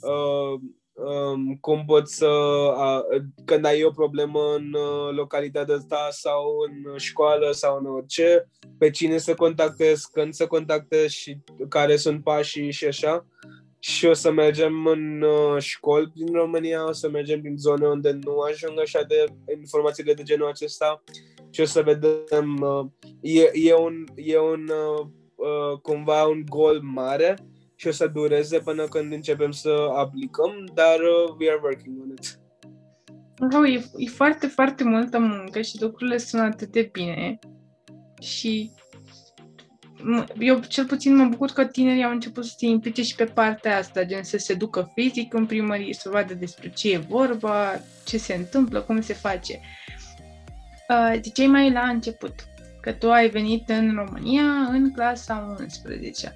uh, 0.01 0.59
um, 0.93 1.57
cum 1.61 1.85
poți 1.85 2.15
să, 2.15 2.27
uh, 2.27 3.21
când 3.45 3.65
ai 3.65 3.83
o 3.83 3.89
problemă 3.89 4.39
în 4.55 4.73
uh, 4.73 5.15
localitatea 5.15 5.77
ta 5.87 6.07
sau 6.11 6.43
în 6.67 6.97
școală 6.97 7.51
sau 7.51 7.77
în 7.77 7.85
orice, 7.85 8.47
pe 8.77 8.89
cine 8.89 9.17
să 9.17 9.33
contactezi, 9.33 10.11
când 10.11 10.33
să 10.33 10.47
contactezi 10.47 11.15
și 11.15 11.37
care 11.69 11.95
sunt 11.95 12.23
pașii 12.23 12.71
și 12.71 12.85
așa. 12.85 13.25
Uh, 13.79 13.89
și 13.89 14.05
o 14.05 14.13
să 14.13 14.31
mergem 14.31 14.85
în 14.85 15.21
uh, 15.21 15.61
școli 15.61 16.11
din 16.15 16.33
România, 16.33 16.87
o 16.87 16.91
să 16.91 17.09
mergem 17.09 17.41
prin 17.41 17.57
zone 17.57 17.87
unde 17.87 18.11
nu 18.11 18.39
ajung 18.39 18.79
așa 18.79 19.03
de 19.03 19.25
informațiile 19.57 20.13
de 20.13 20.23
genul 20.23 20.47
acesta 20.47 21.03
și 21.49 21.61
o 21.61 21.65
să 21.65 21.81
vedem, 21.81 22.61
uh, 22.61 22.85
e, 23.21 23.49
e 23.53 23.75
un, 23.75 24.05
e 24.15 24.39
un 24.39 24.69
uh, 24.69 25.07
uh, 25.35 25.79
cumva 25.81 26.23
un 26.23 26.43
gol 26.49 26.79
mare 26.81 27.37
și 27.75 27.87
o 27.87 27.91
să 27.91 28.07
dureze 28.07 28.59
până 28.59 28.83
când 28.83 29.11
începem 29.11 29.51
să 29.51 29.89
aplicăm, 29.95 30.71
dar 30.73 30.99
uh, 30.99 31.35
we 31.39 31.49
are 31.49 31.59
working 31.63 32.01
on 32.01 32.09
it. 32.09 32.39
Oh, 33.55 33.69
e, 33.69 34.03
e 34.03 34.09
foarte, 34.09 34.47
foarte 34.47 34.83
multă 34.83 35.19
muncă 35.19 35.61
și 35.61 35.81
lucrurile 35.81 36.17
sunt 36.17 36.41
atât 36.41 36.67
de 36.67 36.89
bine 36.91 37.39
și 38.21 38.71
eu 40.39 40.59
cel 40.59 40.85
puțin 40.85 41.15
mă 41.15 41.25
bucur 41.25 41.49
că 41.49 41.65
tinerii 41.65 42.03
au 42.03 42.11
început 42.11 42.45
să 42.45 42.53
se 42.57 42.65
implice 42.65 43.03
și 43.03 43.15
pe 43.15 43.25
partea 43.25 43.77
asta, 43.77 44.03
gen 44.03 44.23
să 44.23 44.37
se 44.37 44.53
ducă 44.53 44.91
fizic 44.93 45.33
în 45.33 45.45
primărie, 45.45 45.93
să 45.93 46.09
vadă 46.09 46.33
despre 46.33 46.69
ce 46.69 46.91
e 46.91 46.97
vorba, 46.97 47.81
ce 48.05 48.17
se 48.17 48.33
întâmplă, 48.33 48.81
cum 48.81 49.01
se 49.01 49.13
face. 49.13 49.59
Uh, 50.89 51.19
ce 51.33 51.47
mai 51.47 51.71
la 51.71 51.81
început, 51.81 52.33
că 52.81 52.91
tu 52.91 53.11
ai 53.11 53.29
venit 53.29 53.69
în 53.69 53.95
România 53.95 54.43
în 54.71 54.91
clasa 54.93 55.55
11 55.59 56.35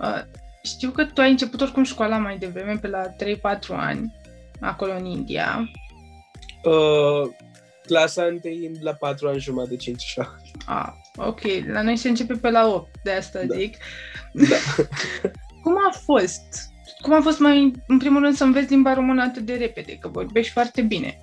uh, 0.00 0.22
Știu 0.66 0.90
că 0.90 1.04
tu 1.04 1.20
ai 1.20 1.30
început 1.30 1.60
oricum 1.60 1.82
școala 1.82 2.18
mai 2.18 2.38
devreme, 2.38 2.78
pe 2.80 2.88
la 2.88 3.02
3-4 3.08 3.14
ani, 3.68 4.14
acolo 4.60 4.92
în 4.92 5.04
India. 5.04 5.70
Uh, 6.64 7.30
clasa 7.86 8.24
1 8.24 8.40
la 8.80 8.92
4 8.92 9.28
ani 9.28 9.38
jumătate, 9.38 9.70
de 9.70 9.76
5 9.76 10.02
așa. 10.02 10.36
Ah, 10.66 10.92
ok. 11.16 11.40
La 11.72 11.82
noi 11.82 11.96
se 11.96 12.08
începe 12.08 12.34
pe 12.34 12.50
la 12.50 12.68
8, 12.68 12.88
de 13.02 13.10
asta 13.10 13.42
da. 13.42 13.56
zic. 13.56 13.76
Da. 14.32 14.56
Cum 15.62 15.76
a 15.76 15.92
fost? 16.04 16.74
Cum 17.00 17.12
a 17.12 17.20
fost 17.20 17.38
mai, 17.38 17.72
în 17.86 17.98
primul 17.98 18.22
rând, 18.22 18.36
să 18.36 18.44
înveți 18.44 18.70
limba 18.70 18.94
română 18.94 19.22
atât 19.22 19.42
de 19.42 19.54
repede? 19.54 19.98
Că 20.00 20.08
vorbești 20.08 20.52
foarte 20.52 20.82
bine. 20.82 21.20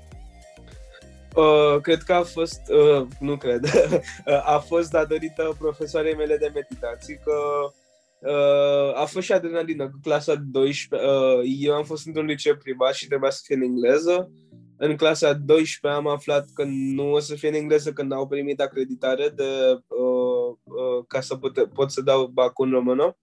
Uh, 1.35 1.81
cred 1.81 2.01
că 2.01 2.13
a 2.13 2.23
fost, 2.23 2.61
uh, 2.69 3.07
nu 3.19 3.37
cred, 3.37 3.65
a 4.55 4.57
fost 4.57 4.91
datorită 4.91 5.55
profesoarei 5.59 6.15
mele 6.15 6.37
de 6.37 6.51
meditații, 6.53 7.19
că 7.23 7.33
uh, 8.29 9.01
a 9.01 9.05
fost 9.05 9.25
și 9.25 9.31
adrenalină. 9.31 9.83
Cu 9.83 9.99
clasa 10.03 10.35
12, 10.35 11.09
uh, 11.09 11.43
eu 11.59 11.73
am 11.73 11.83
fost 11.83 12.07
într-un 12.07 12.25
liceu 12.25 12.55
privat 12.55 12.93
și 12.93 13.07
trebuia 13.07 13.29
să 13.29 13.41
fie 13.45 13.55
în 13.55 13.61
engleză 13.61 14.31
în 14.85 14.95
clasa 14.95 15.33
12 15.33 16.01
am 16.01 16.07
aflat 16.07 16.47
că 16.53 16.63
nu 16.67 17.11
o 17.11 17.19
să 17.19 17.35
fie 17.35 17.47
în 17.47 17.53
engleză 17.53 17.93
când 17.93 18.11
au 18.11 18.27
primit 18.27 18.61
acreditare 18.61 19.29
de, 19.29 19.43
uh, 19.87 20.55
uh, 20.63 21.05
ca 21.07 21.21
să 21.21 21.35
pute, 21.35 21.61
pot 21.61 21.91
să 21.91 22.01
dau 22.01 22.25
bacul 22.25 22.65
în 22.65 22.71
română. 22.71 23.17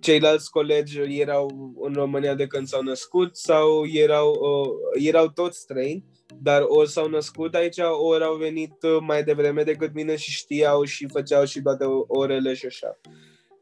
Ceilalți 0.00 0.50
colegi 0.50 1.00
erau 1.20 1.74
în 1.80 1.92
România 1.92 2.34
de 2.34 2.46
când 2.46 2.66
s-au 2.66 2.82
născut 2.82 3.36
sau 3.36 3.86
erau, 3.86 4.30
uh, 4.30 5.02
erau 5.04 5.28
toți 5.28 5.58
străini, 5.58 6.04
dar 6.40 6.64
ori 6.66 6.90
s-au 6.90 7.08
născut 7.08 7.54
aici, 7.54 7.78
ori 8.02 8.24
au 8.24 8.36
venit 8.36 8.82
uh, 8.82 8.98
mai 9.00 9.24
devreme 9.24 9.62
decât 9.62 9.94
mine 9.94 10.16
și 10.16 10.30
știau 10.30 10.84
și 10.84 11.08
făceau 11.12 11.44
și 11.44 11.62
toate 11.62 11.84
orele 12.06 12.54
și 12.54 12.66
așa. 12.66 12.98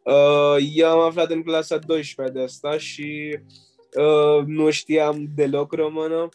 Uh, 0.02 0.56
eu 0.74 0.88
am 0.88 1.00
aflat 1.00 1.30
în 1.30 1.42
clasa 1.42 1.78
12 1.78 2.34
de 2.34 2.42
asta 2.42 2.78
și 2.78 3.38
uh, 3.96 4.44
nu 4.46 4.70
știam 4.70 5.30
deloc 5.34 5.72
română 5.72 6.28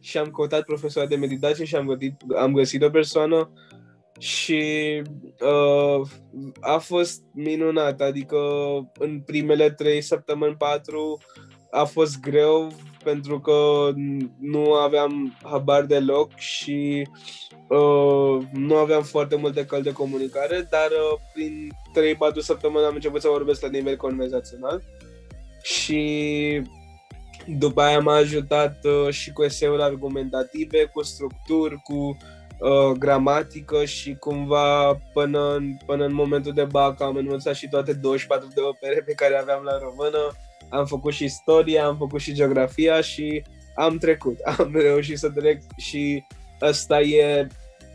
și 0.00 0.18
am 0.18 0.30
căutat 0.30 0.64
profesor 0.64 1.06
de 1.06 1.16
meditație 1.16 1.64
și 1.64 1.76
am 1.76 1.86
găsit, 1.86 2.14
am 2.36 2.52
găsit 2.52 2.82
o 2.82 2.90
persoană 2.90 3.50
și 4.18 4.62
uh, 5.40 6.08
a 6.60 6.78
fost 6.78 7.22
minunat, 7.34 8.00
adică 8.00 8.38
în 8.98 9.20
primele 9.20 9.70
trei 9.70 10.00
săptămâni, 10.00 10.56
patru, 10.56 11.18
a 11.70 11.84
fost 11.84 12.20
greu 12.20 12.72
pentru 13.04 13.40
că 13.40 13.90
nu 14.40 14.72
aveam 14.72 15.38
habar 15.42 15.84
deloc 15.84 16.36
și 16.36 17.08
uh, 17.68 18.38
nu 18.52 18.76
aveam 18.76 19.02
foarte 19.02 19.36
multe 19.36 19.64
căl 19.64 19.82
de 19.82 19.92
comunicare, 19.92 20.68
dar 20.70 20.88
uh, 20.90 21.18
prin 21.32 21.68
3-4 22.32 22.38
săptămâni 22.38 22.84
am 22.84 22.94
început 22.94 23.20
să 23.20 23.28
vorbesc 23.28 23.62
la 23.62 23.68
nivel 23.68 23.96
conversațional 23.96 24.82
și 25.62 26.62
după 27.46 27.82
aia 27.82 27.98
m-a 27.98 28.14
ajutat 28.14 28.84
uh, 28.84 29.12
și 29.12 29.32
cu 29.32 29.42
eseuri 29.42 29.82
argumentative, 29.82 30.84
cu 30.84 31.02
structuri, 31.02 31.80
cu 31.82 32.16
uh, 32.58 32.96
gramatică 32.98 33.84
și 33.84 34.14
cumva 34.14 35.00
până 35.12 35.54
în, 35.54 35.76
până 35.86 36.04
în 36.04 36.14
momentul 36.14 36.52
de 36.52 36.64
bac 36.64 37.00
am 37.00 37.16
învățat 37.16 37.54
și 37.54 37.68
toate 37.68 37.92
24 37.92 38.48
de 38.54 38.60
opere 38.60 39.02
pe 39.06 39.12
care 39.12 39.38
aveam 39.38 39.62
la 39.62 39.78
română. 39.78 40.36
Am 40.68 40.86
făcut 40.86 41.12
și 41.12 41.24
istoria, 41.24 41.84
am 41.84 41.96
făcut 41.96 42.20
și 42.20 42.32
geografia 42.32 43.00
și 43.00 43.42
am 43.74 43.98
trecut. 43.98 44.38
Am 44.58 44.70
reușit 44.74 45.18
să 45.18 45.30
trec 45.30 45.62
și 45.76 46.24
asta 46.60 47.00
e 47.00 47.46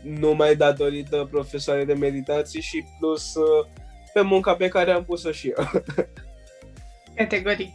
numai 0.02 0.56
datorită 0.56 1.28
profesoarei 1.30 1.84
de 1.84 1.94
meditații 1.94 2.60
și 2.60 2.84
plus 2.98 3.34
uh, 3.34 3.66
pe 4.12 4.20
munca 4.20 4.54
pe 4.54 4.68
care 4.68 4.90
am 4.90 5.04
pus-o 5.04 5.32
și 5.32 5.48
eu. 5.56 5.64
Categoric 7.14 7.70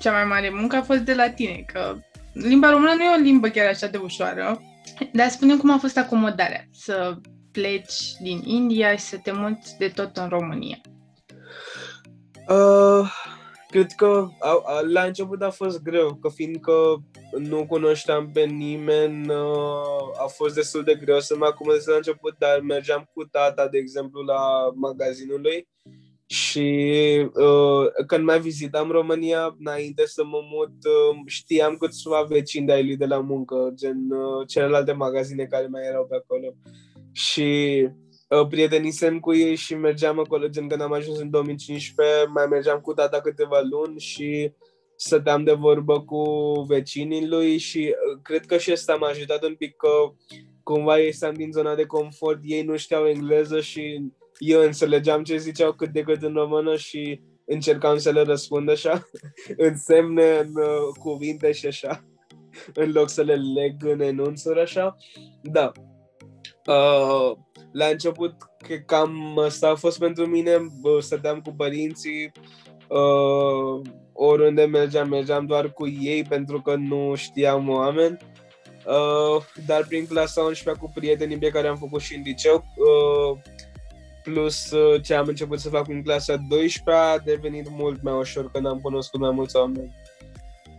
cea 0.00 0.12
mai 0.12 0.24
mare 0.24 0.50
muncă 0.50 0.76
a 0.76 0.82
fost 0.82 1.00
de 1.00 1.14
la 1.14 1.30
tine, 1.30 1.64
că 1.72 1.96
limba 2.32 2.70
română 2.70 2.92
nu 2.94 3.02
e 3.02 3.16
o 3.16 3.22
limbă 3.22 3.48
chiar 3.48 3.66
așa 3.66 3.86
de 3.86 3.96
ușoară. 3.96 4.62
Dar 5.12 5.28
spune 5.28 5.56
cum 5.56 5.70
a 5.70 5.78
fost 5.78 5.98
acomodarea, 5.98 6.64
să 6.72 7.16
pleci 7.52 8.16
din 8.20 8.42
India 8.44 8.96
și 8.96 9.02
să 9.02 9.16
te 9.22 9.32
muți 9.32 9.78
de 9.78 9.88
tot 9.88 10.16
în 10.16 10.28
România. 10.28 10.80
Uh, 12.48 13.10
cred 13.68 13.92
că 13.96 14.28
a, 14.40 14.62
a, 14.64 14.80
la 14.92 15.02
început 15.02 15.42
a 15.42 15.50
fost 15.50 15.82
greu, 15.82 16.14
că 16.14 16.28
fiindcă 16.28 16.72
nu 17.38 17.66
cunoșteam 17.66 18.30
pe 18.32 18.44
nimeni, 18.44 19.28
uh, 19.28 20.22
a 20.22 20.26
fost 20.26 20.54
destul 20.54 20.82
de 20.82 20.94
greu 20.94 21.20
să 21.20 21.36
mă 21.38 21.46
acomodez 21.46 21.86
la 21.86 21.96
început, 21.96 22.34
dar 22.38 22.60
mergeam 22.60 23.10
cu 23.14 23.24
tata, 23.24 23.68
de 23.68 23.78
exemplu, 23.78 24.22
la 24.22 24.40
magazinul 24.74 25.40
lui 25.40 25.68
și 26.26 26.68
uh, 27.34 28.04
când 28.06 28.24
mai 28.24 28.40
vizitam 28.40 28.90
România, 28.90 29.56
înainte 29.58 30.06
să 30.06 30.24
mă 30.24 30.40
mut, 30.50 30.70
uh, 30.84 31.18
știam 31.26 31.76
câțiva 31.76 32.22
vecini 32.22 32.66
de-ai 32.66 32.84
lui 32.84 32.96
de 32.96 33.06
la 33.06 33.20
muncă, 33.20 33.72
gen 33.74 34.10
uh, 34.10 34.46
celelalte 34.48 34.92
magazine 34.92 35.44
care 35.44 35.66
mai 35.66 35.82
erau 35.86 36.06
pe 36.06 36.16
acolo. 36.16 36.54
Și 37.12 37.88
uh, 38.28 38.46
prietenisem 38.48 39.20
cu 39.20 39.34
ei 39.34 39.54
și 39.54 39.74
mergeam 39.74 40.18
acolo, 40.18 40.48
gen 40.48 40.68
când 40.68 40.80
am 40.80 40.92
ajuns 40.92 41.18
în 41.18 41.30
2015, 41.30 42.26
mai 42.26 42.46
mergeam 42.46 42.80
cu 42.80 42.92
tata 42.92 43.20
câteva 43.20 43.60
luni 43.70 44.00
și 44.00 44.52
stăteam 44.96 45.44
de 45.44 45.52
vorbă 45.52 46.00
cu 46.00 46.24
vecinii 46.68 47.28
lui 47.28 47.58
și 47.58 47.78
uh, 47.78 48.20
cred 48.22 48.46
că 48.46 48.56
și 48.56 48.72
asta 48.72 48.94
m-a 48.94 49.08
ajutat 49.08 49.44
un 49.44 49.54
pic 49.54 49.76
că 49.76 49.88
cumva 50.62 50.98
ieșeam 50.98 51.34
din 51.34 51.52
zona 51.52 51.74
de 51.74 51.84
confort, 51.84 52.40
ei 52.42 52.62
nu 52.62 52.76
știau 52.76 53.06
engleză 53.06 53.60
și 53.60 54.12
eu 54.38 54.62
înțelegeam 54.62 55.22
ce 55.22 55.36
ziceau 55.36 55.72
cât 55.72 55.88
de 55.92 56.00
cât 56.00 56.22
în 56.22 56.34
română 56.34 56.76
și 56.76 57.20
încercam 57.44 57.98
să 57.98 58.10
le 58.10 58.22
răspund 58.22 58.70
așa, 58.70 59.08
în 59.66 59.76
semne, 59.76 60.38
în 60.38 60.62
uh, 60.62 60.96
cuvinte 60.98 61.52
și 61.52 61.66
așa, 61.66 62.04
în 62.82 62.92
loc 62.92 63.08
să 63.08 63.22
le 63.22 63.34
leg 63.34 63.74
în 63.84 64.00
enunțuri 64.00 64.60
așa. 64.60 64.96
Da. 65.42 65.72
Uh, 66.66 67.36
la 67.72 67.86
început, 67.86 68.34
că 68.66 68.74
cam 68.86 69.38
asta 69.38 69.68
a 69.68 69.74
fost 69.74 69.98
pentru 69.98 70.26
mine, 70.26 70.56
stăteam 70.98 71.40
cu 71.40 71.54
părinții, 71.56 72.32
uh, 72.88 73.90
oriunde 74.12 74.64
mergeam, 74.64 75.08
mergeam 75.08 75.46
doar 75.46 75.72
cu 75.72 75.88
ei 75.88 76.22
pentru 76.22 76.62
că 76.62 76.74
nu 76.74 77.14
știam 77.14 77.68
oameni. 77.68 78.16
Uh, 78.86 79.42
dar 79.66 79.84
prin 79.88 80.06
clasa 80.06 80.40
11 80.42 80.84
cu 80.84 80.90
prietenii 80.94 81.38
pe 81.38 81.48
care 81.48 81.68
am 81.68 81.76
făcut 81.76 82.00
și 82.00 82.14
în 82.14 82.22
liceu, 82.24 82.64
uh, 82.76 83.38
plus 84.30 84.70
uh, 84.70 85.02
ce 85.02 85.14
am 85.14 85.26
început 85.26 85.60
să 85.60 85.68
fac 85.68 85.88
în 85.88 86.02
clasa 86.02 86.36
12 86.48 87.04
a 87.04 87.18
devenit 87.18 87.66
mult 87.70 88.02
mai 88.02 88.14
ușor 88.14 88.50
când 88.50 88.66
am 88.66 88.78
cunoscut 88.80 89.20
mai 89.20 89.30
mulți 89.30 89.56
oameni. 89.56 89.94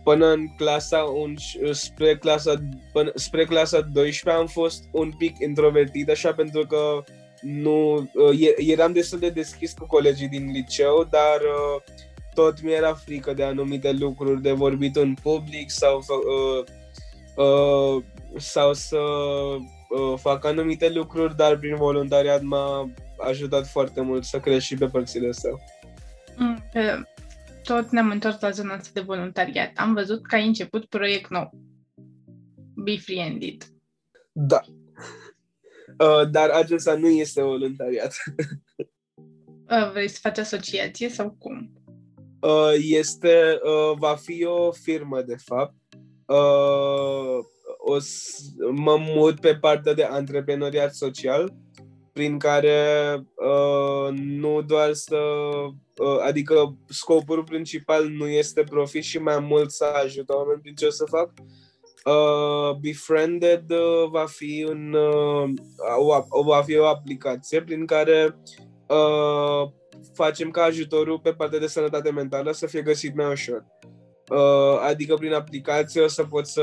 Până 0.04 0.26
în 0.26 0.46
clasa 0.56 0.98
un, 0.98 1.34
uh, 1.62 1.72
spre 1.72 2.16
clasa 2.16 2.54
până, 2.92 3.10
spre 3.14 3.44
clasa 3.44 3.80
12 3.80 4.42
am 4.42 4.46
fost 4.46 4.84
un 4.92 5.12
pic 5.18 5.38
introvertit 5.38 6.08
așa 6.08 6.32
pentru 6.32 6.66
că 6.66 7.04
nu 7.40 7.96
uh, 7.96 8.54
eram 8.56 8.92
destul 8.92 9.18
de 9.18 9.30
deschis 9.30 9.72
cu 9.72 9.86
colegii 9.86 10.28
din 10.28 10.50
liceu, 10.50 11.06
dar 11.10 11.40
tot 12.34 12.62
mi 12.62 12.72
era 12.72 12.94
frică 12.94 13.32
de 13.32 13.42
anumite 13.42 13.92
lucruri, 13.92 14.42
de 14.42 14.52
vorbit 14.52 14.96
în 14.96 15.14
public 15.22 15.70
sau 15.70 15.98
uh, 15.98 16.64
uh, 17.44 18.02
sau 18.36 18.72
să 18.72 18.98
uh, 18.98 20.14
fac 20.16 20.44
anumite 20.44 20.88
lucruri, 20.88 21.36
dar 21.36 21.56
prin 21.56 21.76
voluntariat 21.76 22.42
m-a 22.42 22.90
ajutat 23.18 23.66
foarte 23.66 24.00
mult 24.00 24.24
să 24.24 24.40
cresc 24.40 24.64
și 24.64 24.74
pe 24.76 24.86
părțile 24.86 25.28
astea. 25.28 25.50
Mm, 26.36 26.64
tot 27.62 27.90
ne-am 27.90 28.10
întors 28.10 28.40
la 28.40 28.50
zona 28.50 28.74
asta 28.74 28.90
de 28.92 29.00
voluntariat. 29.00 29.72
Am 29.76 29.94
văzut 29.94 30.26
că 30.26 30.34
ai 30.34 30.46
început 30.46 30.84
proiect 30.84 31.30
nou. 31.30 31.50
Be 32.74 32.96
Friended. 32.96 33.62
Da. 34.32 34.60
Uh, 35.98 36.30
dar 36.30 36.48
acesta 36.48 36.94
nu 36.96 37.08
este 37.08 37.42
voluntariat. 37.42 38.12
uh, 39.70 39.90
vrei 39.92 40.08
să 40.08 40.18
faci 40.22 40.38
asociație 40.38 41.08
sau 41.08 41.30
cum? 41.38 41.72
Uh, 42.40 42.72
este, 42.78 43.58
uh, 43.62 43.96
va 43.98 44.14
fi 44.14 44.44
o 44.44 44.72
firmă, 44.72 45.22
de 45.22 45.36
fapt. 45.44 45.74
Uh, 46.26 47.44
o 47.78 47.98
s- 47.98 48.54
mă 48.70 48.96
mut 49.00 49.40
pe 49.40 49.54
partea 49.56 49.94
de 49.94 50.04
antreprenoriat 50.04 50.94
social 50.94 51.54
prin 52.18 52.38
care 52.38 53.14
uh, 53.34 54.18
nu 54.18 54.62
doar 54.62 54.92
să. 54.92 55.16
Uh, 55.96 56.18
adică 56.26 56.76
scopul 56.88 57.44
principal 57.44 58.08
nu 58.08 58.26
este 58.26 58.62
profit 58.62 59.02
și 59.02 59.18
mai 59.18 59.38
mult 59.38 59.70
să 59.70 59.84
ajut 60.04 60.28
oameni 60.28 60.60
prin 60.60 60.74
ce 60.74 60.86
o 60.86 60.90
să 60.90 61.04
fac. 61.04 61.30
Uh, 62.04 62.76
Befriended 62.80 63.70
uh, 63.70 64.10
va 64.10 64.24
fi 64.26 64.66
un 64.68 64.92
uh, 64.92 65.50
o, 66.28 66.42
va 66.42 66.62
fi 66.62 66.76
o 66.76 66.86
aplicație 66.86 67.62
prin 67.62 67.86
care 67.86 68.38
uh, 68.88 69.70
facem 70.12 70.50
ca 70.50 70.62
ajutorul 70.62 71.18
pe 71.18 71.32
partea 71.32 71.58
de 71.58 71.66
sănătate 71.66 72.10
mentală 72.10 72.52
să 72.52 72.66
fie 72.66 72.82
găsit 72.82 73.14
mai 73.14 73.30
ușor. 73.30 73.64
Uh, 73.82 73.97
adică 74.86 75.14
prin 75.14 75.32
aplicație 75.32 76.00
o 76.00 76.06
să 76.06 76.24
poți 76.24 76.52
să 76.52 76.62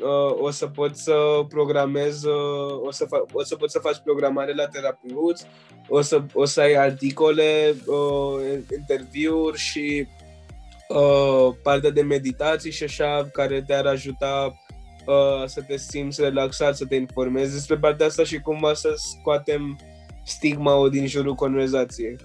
uh, 0.00 0.36
o 0.40 0.50
să 0.50 0.66
poți 0.66 1.02
să 1.02 1.14
programezi 1.48 2.26
uh, 2.26 2.80
o, 2.82 2.90
să 2.90 3.04
fa- 3.04 3.32
o 3.32 3.42
să 3.42 3.56
poți 3.56 3.72
să 3.72 3.78
faci 3.78 3.98
programare 4.04 4.54
la 4.54 4.66
terapeuți, 4.66 5.46
o 5.88 6.00
să, 6.00 6.22
o 6.32 6.44
să 6.44 6.60
ai 6.60 6.72
articole, 6.72 7.74
uh, 7.86 8.58
interviuri 8.78 9.58
și 9.58 10.06
uh, 10.88 11.54
partea 11.62 11.90
de 11.90 12.02
meditații 12.02 12.70
și 12.70 12.84
așa 12.84 13.28
care 13.32 13.62
te-ar 13.62 13.86
ajuta 13.86 14.54
uh, 15.06 15.46
să 15.46 15.62
te 15.66 15.76
simți 15.76 16.20
relaxat, 16.20 16.76
să 16.76 16.86
te 16.86 16.94
informezi 16.94 17.52
despre 17.52 17.76
partea 17.76 18.06
asta 18.06 18.24
și 18.24 18.40
cumva 18.40 18.74
să 18.74 18.94
scoatem 18.96 19.78
stigma-ul 20.24 20.90
din 20.90 21.06
jurul 21.06 21.34
conversației. 21.34 22.16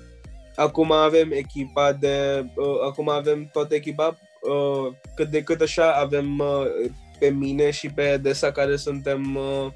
Acum 0.56 0.92
avem 0.92 1.32
echipa 1.32 1.94
de, 1.94 2.46
uh, 2.56 2.80
acum 2.86 3.10
avem 3.10 3.50
toată 3.52 3.76
echipa, 3.76 4.18
uh, 4.50 4.94
cât 5.16 5.30
de 5.30 5.44
cât 5.44 5.62
așa 5.62 5.92
avem 5.92 6.40
uh, 6.40 6.92
pe 7.20 7.30
mine 7.30 7.72
și 7.72 7.90
pe 7.90 8.18
Desa 8.22 8.52
care 8.52 8.76
suntem 8.76 9.36
uh, 9.36 9.72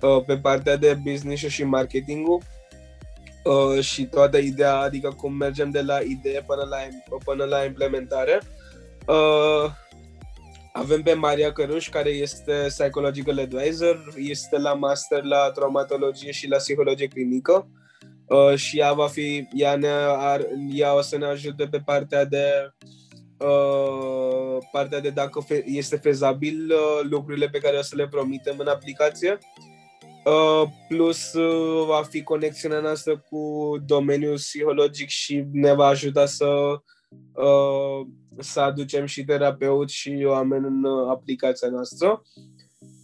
uh, 0.00 0.24
pe 0.26 0.36
partea 0.38 0.76
de 0.76 0.98
business 1.02 1.46
și 1.46 1.64
marketingul 1.64 2.42
uh, 3.44 3.84
și 3.84 4.04
toată 4.04 4.38
ideea, 4.38 4.76
adică 4.76 5.08
cum 5.08 5.34
mergem 5.34 5.70
de 5.70 5.80
la 5.80 5.98
idee 6.00 6.44
până 6.46 6.66
la, 6.68 6.76
până 7.24 7.44
la 7.44 7.64
implementare. 7.64 8.40
Uh, 9.06 9.70
avem 10.72 11.02
pe 11.02 11.12
Maria 11.12 11.52
Căruș, 11.52 11.88
care 11.88 12.10
este 12.10 12.64
psychological 12.68 13.38
advisor, 13.38 14.14
este 14.16 14.58
la 14.58 14.74
master 14.74 15.22
la 15.22 15.50
traumatologie 15.54 16.30
și 16.30 16.48
la 16.48 16.56
psihologie 16.56 17.06
clinică 17.06 17.68
uh, 18.26 18.54
și 18.54 18.78
ea 18.78 18.92
va 18.92 19.06
fi, 19.06 19.48
ea, 19.54 19.76
ne 19.76 19.88
ar, 20.16 20.46
ea 20.74 20.94
o 20.94 21.00
să 21.00 21.16
ne 21.16 21.26
ajute 21.26 21.66
pe 21.66 21.78
partea 21.84 22.24
de 22.24 22.44
uh, 22.64 23.01
partea 24.72 25.00
de 25.00 25.10
dacă 25.10 25.40
fe, 25.40 25.64
este 25.66 25.96
fezabil 25.96 26.70
uh, 26.70 27.08
lucrurile 27.10 27.48
pe 27.48 27.58
care 27.58 27.76
o 27.76 27.82
să 27.82 27.96
le 27.96 28.08
promitem 28.08 28.54
în 28.58 28.66
aplicație. 28.66 29.38
Uh, 30.24 30.68
plus 30.88 31.32
uh, 31.32 31.84
va 31.86 32.02
fi 32.02 32.22
conexiunea 32.22 32.80
noastră 32.80 33.24
cu 33.30 33.74
domeniul 33.86 34.34
psihologic 34.34 35.08
și 35.08 35.44
ne 35.52 35.72
va 35.72 35.86
ajuta 35.86 36.26
să 36.26 36.46
uh, 37.32 38.06
să 38.38 38.60
aducem 38.60 39.06
și 39.06 39.24
terapeuți 39.24 39.94
și 39.94 40.22
oameni 40.26 40.66
în 40.66 40.84
uh, 40.84 41.08
aplicația 41.10 41.68
noastră. 41.68 42.22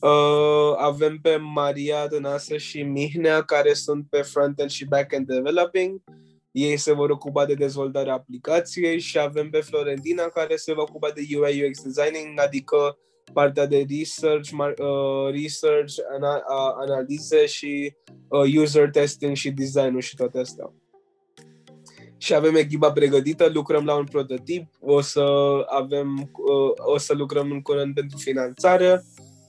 Uh, 0.00 0.74
avem 0.76 1.18
pe 1.22 1.36
Maria 1.36 2.06
Dănasă 2.06 2.56
și 2.56 2.82
Mihnea 2.82 3.42
care 3.42 3.72
sunt 3.72 4.06
pe 4.10 4.22
front-end 4.22 4.70
și 4.70 4.84
back-end 4.84 5.26
developing. 5.26 6.00
Ei 6.50 6.76
se 6.76 6.92
vor 6.92 7.10
ocupa 7.10 7.46
de 7.46 7.54
dezvoltarea 7.54 8.12
aplicației 8.12 9.00
și 9.00 9.18
avem 9.18 9.50
pe 9.50 9.60
Florentina 9.60 10.22
care 10.22 10.56
se 10.56 10.72
va 10.74 10.82
ocupa 10.82 11.10
de 11.10 11.20
UI 11.36 11.66
UX 11.66 11.82
designing, 11.82 12.40
adică 12.40 12.98
partea 13.32 13.66
de 13.66 13.86
research, 13.98 14.50
uh, 14.50 15.30
research, 15.30 15.94
ana- 16.16 16.42
analize 16.80 17.46
și 17.46 17.96
uh, 18.28 18.54
user 18.56 18.90
testing 18.90 19.36
și 19.36 19.50
design 19.50 19.98
și 19.98 20.16
toate 20.16 20.38
astea. 20.38 20.72
Și 22.16 22.34
avem 22.34 22.54
echipa 22.54 22.92
pregătită, 22.92 23.50
lucrăm 23.52 23.84
la 23.84 23.94
un 23.94 24.04
prototip, 24.04 24.66
o 24.80 25.00
să 25.00 25.24
avem, 25.66 26.30
o 26.76 26.98
să 26.98 27.14
lucrăm 27.14 27.50
în 27.50 27.62
curând 27.62 27.94
pentru 27.94 28.18
finanțare 28.18 29.04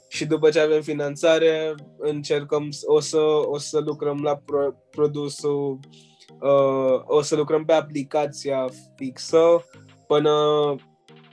și 0.09 0.25
după 0.25 0.49
ce 0.49 0.59
avem 0.59 0.81
finanțare 0.81 1.75
încercăm, 1.97 2.69
o 2.85 2.99
să, 2.99 3.19
o 3.45 3.57
să 3.57 3.79
lucrăm 3.79 4.21
la 4.23 4.35
pro, 4.35 4.73
produsul, 4.91 5.79
uh, 6.39 7.01
o 7.05 7.21
să 7.21 7.35
lucrăm 7.35 7.65
pe 7.65 7.73
aplicația 7.73 8.65
fixă 8.95 9.65
până, 10.07 10.29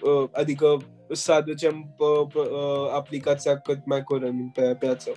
uh, 0.00 0.28
adică 0.32 0.76
să 1.12 1.32
aducem 1.32 1.94
uh, 1.98 2.35
uh, 2.35 2.92
aplicația 2.94 3.59
cât 3.59 3.78
mai 3.85 4.02
curând 4.02 4.52
pe 4.52 4.76
piață. 4.78 5.11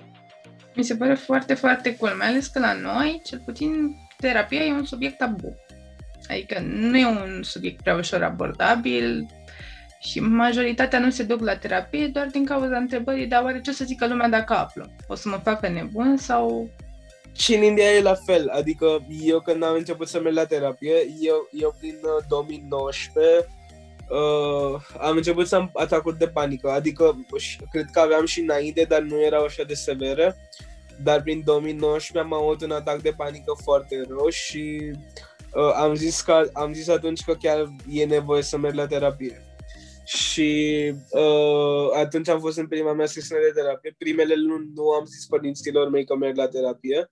Mi 0.74 0.84
se 0.84 0.96
pare 0.96 1.14
foarte, 1.14 1.54
foarte 1.54 1.96
cool, 1.96 2.14
mai 2.18 2.26
ales 2.26 2.46
că 2.46 2.58
la 2.58 2.72
noi, 2.72 3.20
cel 3.24 3.42
puțin, 3.44 3.96
terapia 4.16 4.64
e 4.64 4.72
un 4.72 4.84
subiect 4.84 5.18
tabu. 5.18 5.56
Adică 6.28 6.60
nu 6.60 6.98
e 6.98 7.06
un 7.06 7.42
subiect 7.42 7.82
prea 7.82 7.94
ușor 7.94 8.22
abordabil 8.22 9.26
și 10.00 10.20
majoritatea 10.20 10.98
nu 10.98 11.10
se 11.10 11.22
duc 11.22 11.40
la 11.40 11.56
terapie 11.56 12.06
doar 12.06 12.26
din 12.26 12.44
cauza 12.44 12.76
întrebării, 12.76 13.26
dar 13.26 13.42
oare 13.42 13.60
ce 13.60 13.70
o 13.70 13.72
să 13.72 13.84
zică 13.84 14.06
lumea 14.06 14.28
dacă 14.28 14.52
află? 14.52 14.90
O 15.08 15.14
să 15.14 15.28
mă 15.28 15.36
facă 15.36 15.68
nebun 15.68 16.16
sau... 16.16 16.68
Și 17.32 17.54
în 17.54 17.62
India 17.62 17.90
e 17.90 18.02
la 18.02 18.14
fel, 18.14 18.48
adică 18.48 19.06
eu 19.22 19.40
când 19.40 19.62
am 19.62 19.74
început 19.74 20.08
să 20.08 20.20
merg 20.20 20.34
la 20.34 20.46
terapie, 20.46 20.94
eu, 21.20 21.48
eu 21.52 21.74
prin 21.78 22.00
2019 22.28 23.36
uh, 23.36 23.44
uh, 24.10 24.80
am 24.98 25.16
început 25.16 25.46
să 25.46 25.56
am 25.56 25.70
atacuri 25.74 26.18
de 26.18 26.28
panică, 26.28 26.70
adică 26.70 27.26
cred 27.70 27.86
că 27.92 28.00
aveam 28.00 28.26
și 28.26 28.40
înainte, 28.40 28.84
dar 28.88 29.00
nu 29.00 29.22
erau 29.22 29.44
așa 29.44 29.62
de 29.62 29.74
severe, 29.74 30.36
dar 31.02 31.22
prin 31.22 31.42
2019 31.44 32.32
am 32.32 32.40
avut 32.42 32.62
un 32.62 32.70
atac 32.70 33.00
de 33.02 33.14
panică 33.16 33.52
foarte 33.62 34.04
rău 34.08 34.28
și 34.28 34.92
uh, 35.54 35.72
am, 35.74 35.94
zis 35.94 36.20
că, 36.20 36.48
am 36.52 36.72
zis 36.72 36.88
atunci 36.88 37.24
că 37.24 37.34
chiar 37.34 37.68
e 37.90 38.04
nevoie 38.04 38.42
să 38.42 38.56
merg 38.56 38.74
la 38.74 38.86
terapie. 38.86 39.44
Și 40.04 40.92
uh, 41.10 41.96
atunci 41.96 42.28
am 42.28 42.40
fost 42.40 42.58
în 42.58 42.66
prima 42.66 42.92
mea 42.92 43.06
sesiune 43.06 43.42
de 43.42 43.60
terapie. 43.60 43.94
Primele 43.98 44.34
luni 44.34 44.70
nu 44.74 44.90
am 44.90 45.04
zis 45.04 45.26
părinților 45.26 45.88
mei 45.88 46.04
că 46.04 46.16
merg 46.16 46.36
la 46.36 46.48
terapie. 46.48 47.10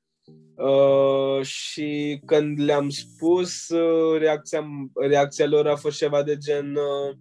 Uh, 0.59 1.45
și 1.45 2.21
când 2.27 2.61
le-am 2.61 2.89
spus, 2.89 3.69
uh, 3.69 4.19
reacția, 4.19 4.67
reacția 4.95 5.47
lor 5.47 5.67
a 5.67 5.77
fost 5.77 5.97
ceva 5.97 6.23
de 6.23 6.37
gen 6.37 6.75
uh, 6.77 7.17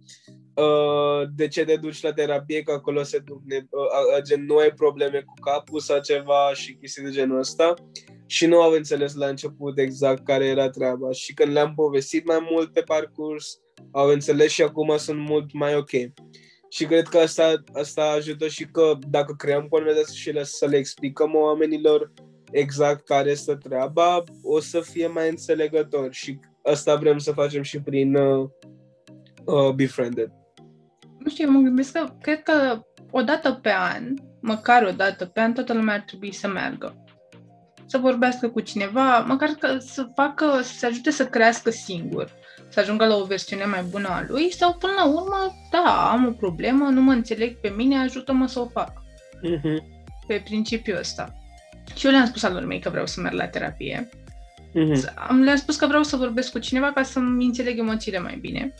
uh, 0.64 1.28
de 1.34 1.48
ce 1.48 1.64
te 1.64 1.76
duci 1.76 2.02
la 2.02 2.12
terapie, 2.12 2.62
că 2.62 2.72
acolo 2.72 3.02
se 3.02 3.18
duc, 3.18 3.40
ne, 3.44 3.56
uh, 3.56 4.22
gen 4.22 4.44
nu 4.44 4.56
ai 4.56 4.70
probleme 4.70 5.22
cu 5.26 5.34
capul 5.40 5.80
sau 5.80 6.00
ceva 6.00 6.50
și 6.54 6.74
chestii 6.74 7.02
de 7.02 7.10
genul 7.10 7.38
ăsta 7.38 7.74
și 8.26 8.46
nu 8.46 8.60
au 8.60 8.72
înțeles 8.72 9.14
la 9.14 9.26
început 9.26 9.78
exact 9.78 10.24
care 10.24 10.44
era 10.44 10.70
treaba 10.70 11.10
și 11.10 11.34
când 11.34 11.52
le-am 11.52 11.74
povestit 11.74 12.26
mai 12.26 12.46
mult 12.50 12.72
pe 12.72 12.80
parcurs, 12.80 13.58
au 13.90 14.08
înțeles 14.08 14.50
și 14.50 14.62
acum 14.62 14.96
sunt 14.96 15.18
mult 15.18 15.52
mai 15.52 15.76
ok. 15.76 15.90
Și 16.70 16.84
cred 16.84 17.06
că 17.06 17.18
asta, 17.18 17.62
asta 17.72 18.02
ajută 18.02 18.48
și 18.48 18.64
că 18.64 18.98
dacă 19.10 19.34
creăm 19.38 19.66
conversații 19.68 20.16
și 20.16 20.30
le, 20.30 20.44
să 20.44 20.66
le 20.66 20.76
explicăm 20.76 21.34
oamenilor 21.34 22.12
exact 22.50 23.04
care 23.04 23.30
este 23.30 23.54
treaba, 23.54 24.22
o 24.42 24.60
să 24.60 24.80
fie 24.80 25.06
mai 25.06 25.28
înțelegători 25.28 26.14
și 26.14 26.38
asta 26.62 26.96
vrem 26.96 27.18
să 27.18 27.32
facem 27.32 27.62
și 27.62 27.80
prin 27.80 28.14
uh, 28.14 28.48
uh, 29.44 29.74
Befriended. 29.74 30.30
Nu 31.18 31.30
știu, 31.30 31.50
mă 31.50 31.60
gândesc 31.60 31.92
că 31.92 32.04
cred 32.20 32.42
că 32.42 32.82
o 33.10 33.20
dată 33.20 33.58
pe 33.62 33.72
an, 33.72 34.14
măcar 34.40 34.82
o 34.82 34.90
dată 34.90 35.26
pe 35.26 35.40
an, 35.40 35.52
toată 35.52 35.74
lumea 35.74 35.94
ar 35.94 36.00
trebui 36.00 36.32
să 36.32 36.48
meargă 36.48 37.02
să 37.88 37.98
vorbească 37.98 38.48
cu 38.48 38.60
cineva, 38.60 39.18
măcar 39.18 39.48
că 39.48 39.78
să 39.78 40.06
facă, 40.14 40.60
să 40.62 40.72
se 40.72 40.86
ajute 40.86 41.10
să 41.10 41.26
crească 41.26 41.70
singur, 41.70 42.32
să 42.68 42.80
ajungă 42.80 43.06
la 43.06 43.16
o 43.16 43.24
versiune 43.24 43.64
mai 43.64 43.82
bună 43.82 44.08
a 44.08 44.24
lui 44.28 44.52
sau 44.52 44.74
până 44.74 44.92
la 44.96 45.06
urmă, 45.06 45.54
da, 45.70 46.10
am 46.10 46.26
o 46.26 46.30
problemă, 46.30 46.88
nu 46.88 47.00
mă 47.00 47.12
înțeleg 47.12 47.60
pe 47.60 47.68
mine, 47.68 47.98
ajută-mă 47.98 48.46
să 48.46 48.60
o 48.60 48.66
fac. 48.66 48.92
Uh-huh. 48.92 49.76
Pe 50.26 50.42
principiul 50.44 50.98
ăsta. 50.98 51.32
Și 51.96 52.06
eu 52.06 52.12
le-am 52.12 52.26
spus 52.26 52.42
alor 52.42 52.64
mei 52.64 52.80
că 52.80 52.90
vreau 52.90 53.06
să 53.06 53.20
merg 53.20 53.34
la 53.34 53.46
terapie. 53.46 54.08
Uh-huh. 54.08 55.14
Am, 55.28 55.40
le-am 55.40 55.56
spus 55.56 55.76
că 55.76 55.86
vreau 55.86 56.02
să 56.02 56.16
vorbesc 56.16 56.52
cu 56.52 56.58
cineva 56.58 56.92
ca 56.92 57.02
să-mi 57.02 57.44
înțeleg 57.44 57.78
emoțiile 57.78 58.18
mai 58.18 58.38
bine. 58.40 58.74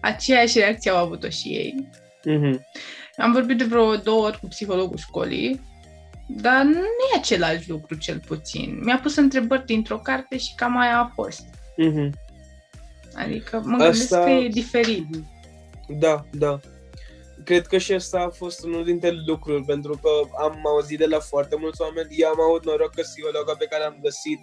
Aceeași 0.00 0.58
reacție 0.58 0.90
au 0.90 1.04
avut-o 1.04 1.28
și 1.28 1.48
ei. 1.48 1.88
Uh-huh. 2.20 2.60
Am 3.16 3.32
vorbit 3.32 3.58
de 3.58 3.64
vreo 3.64 3.96
două 3.96 4.26
ori 4.26 4.40
cu 4.40 4.46
psihologul 4.46 4.96
școlii 4.96 5.60
dar 6.26 6.64
nu 6.64 6.78
e 6.78 7.16
același 7.16 7.70
lucru, 7.70 7.94
cel 7.94 8.20
puțin. 8.26 8.80
Mi-a 8.82 8.98
pus 8.98 9.16
întrebări 9.16 9.66
dintr-o 9.66 9.98
carte 9.98 10.38
și 10.38 10.54
cam 10.54 10.78
aia 10.78 10.98
a 10.98 11.12
fost. 11.14 11.44
Mm-hmm. 11.82 12.10
Adică 13.14 13.62
mă 13.64 13.72
Asta... 13.72 13.84
gândesc 13.84 14.22
că 14.24 14.30
e 14.30 14.48
diferit. 14.48 15.06
Da, 15.88 16.24
da. 16.30 16.60
Cred 17.44 17.66
că 17.66 17.78
și 17.78 17.92
asta 17.92 18.20
a 18.20 18.28
fost 18.28 18.64
unul 18.64 18.84
dintre 18.84 19.10
lucruri, 19.26 19.64
pentru 19.64 19.98
că 20.02 20.08
am 20.42 20.66
auzit 20.66 20.98
de 20.98 21.06
la 21.06 21.18
foarte 21.18 21.56
mulți 21.56 21.82
oameni. 21.82 22.08
Eu 22.10 22.28
am 22.28 22.40
avut 22.40 22.64
noroc 22.64 22.94
că 22.94 23.00
psihologa 23.00 23.54
pe 23.58 23.66
care 23.66 23.84
am 23.84 23.98
găsit 24.02 24.38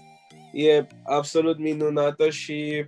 e 0.53 0.87
absolut 1.03 1.57
minunată 1.57 2.29
și 2.29 2.85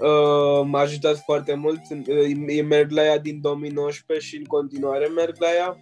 uh, 0.00 0.64
m-a 0.64 0.80
ajutat 0.80 1.18
foarte 1.18 1.54
mult. 1.54 1.80
Uh, 1.90 2.62
merg 2.64 2.90
la 2.90 3.04
ea 3.04 3.18
din 3.18 3.40
2019 3.40 4.26
și 4.26 4.36
în 4.36 4.44
continuare 4.44 5.06
merg 5.06 5.36
la 5.38 5.48
ea. 5.56 5.78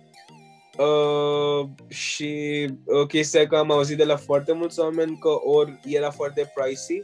Uh, 0.79 1.69
și 1.89 2.65
uh, 2.85 3.07
chestia 3.07 3.47
că 3.47 3.57
am 3.57 3.71
auzit 3.71 3.97
de 3.97 4.05
la 4.05 4.17
foarte 4.17 4.53
mulți 4.53 4.81
oameni 4.81 5.19
că 5.19 5.29
ori 5.45 5.81
era 5.85 6.11
foarte 6.11 6.53
pricey, 6.55 7.01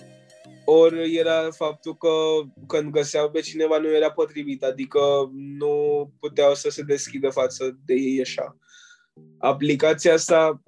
ori 0.71 1.17
era 1.17 1.51
faptul 1.51 1.97
că 1.97 2.11
când 2.67 2.91
găseau 2.91 3.31
pe 3.31 3.41
cineva 3.41 3.79
nu 3.79 3.95
era 3.95 4.11
potrivit, 4.11 4.63
adică 4.63 5.31
nu 5.33 6.11
puteau 6.21 6.55
să 6.55 6.71
se 6.71 6.83
deschidă 6.83 7.31
față 7.31 7.79
de 7.85 7.95
ei 7.95 8.21
așa. 8.21 8.57
Aplicația 9.39 10.13
asta, 10.13 10.63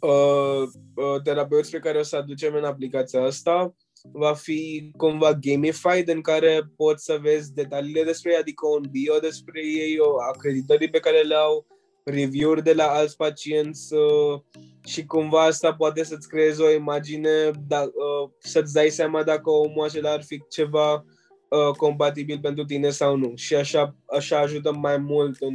uh, 0.00 0.62
uh, 0.94 1.22
terapeuți 1.22 1.70
pe 1.70 1.78
care 1.78 1.98
o 1.98 2.02
să 2.02 2.16
aducem 2.16 2.54
în 2.54 2.64
aplicația 2.64 3.22
asta, 3.22 3.74
va 4.12 4.34
fi 4.34 4.90
cumva 4.96 5.32
gamified 5.32 6.08
în 6.08 6.20
care 6.20 6.70
poți 6.76 7.04
să 7.04 7.18
vezi 7.20 7.52
detaliile 7.52 8.04
despre 8.04 8.32
ei, 8.32 8.38
adică 8.38 8.66
un 8.66 8.84
bio 8.90 9.18
despre 9.18 9.60
ei, 9.64 9.98
o 9.98 10.20
acreditării 10.20 10.90
pe 10.90 11.00
care 11.00 11.20
le 11.20 11.34
au, 11.34 11.66
review-uri 12.08 12.62
de 12.62 12.72
la 12.72 12.84
alți 12.84 13.16
pacienți 13.16 13.94
uh, 13.94 14.40
și 14.84 15.04
cumva 15.04 15.44
asta 15.44 15.74
poate 15.74 16.04
să-ți 16.04 16.28
creeze 16.28 16.62
o 16.62 16.70
imagine, 16.70 17.50
da, 17.66 17.82
uh, 17.82 18.30
să-ți 18.38 18.72
dai 18.72 18.88
seama 18.88 19.22
dacă 19.22 19.50
omul 19.50 19.84
acela 19.84 20.10
ar 20.10 20.22
fi 20.22 20.42
ceva 20.48 20.94
uh, 20.94 21.74
compatibil 21.76 22.38
pentru 22.40 22.64
tine 22.64 22.90
sau 22.90 23.16
nu. 23.16 23.32
Și 23.34 23.54
așa, 23.54 23.94
așa 24.06 24.38
ajută 24.38 24.72
mai 24.72 24.96
mult 24.96 25.36
în 25.40 25.54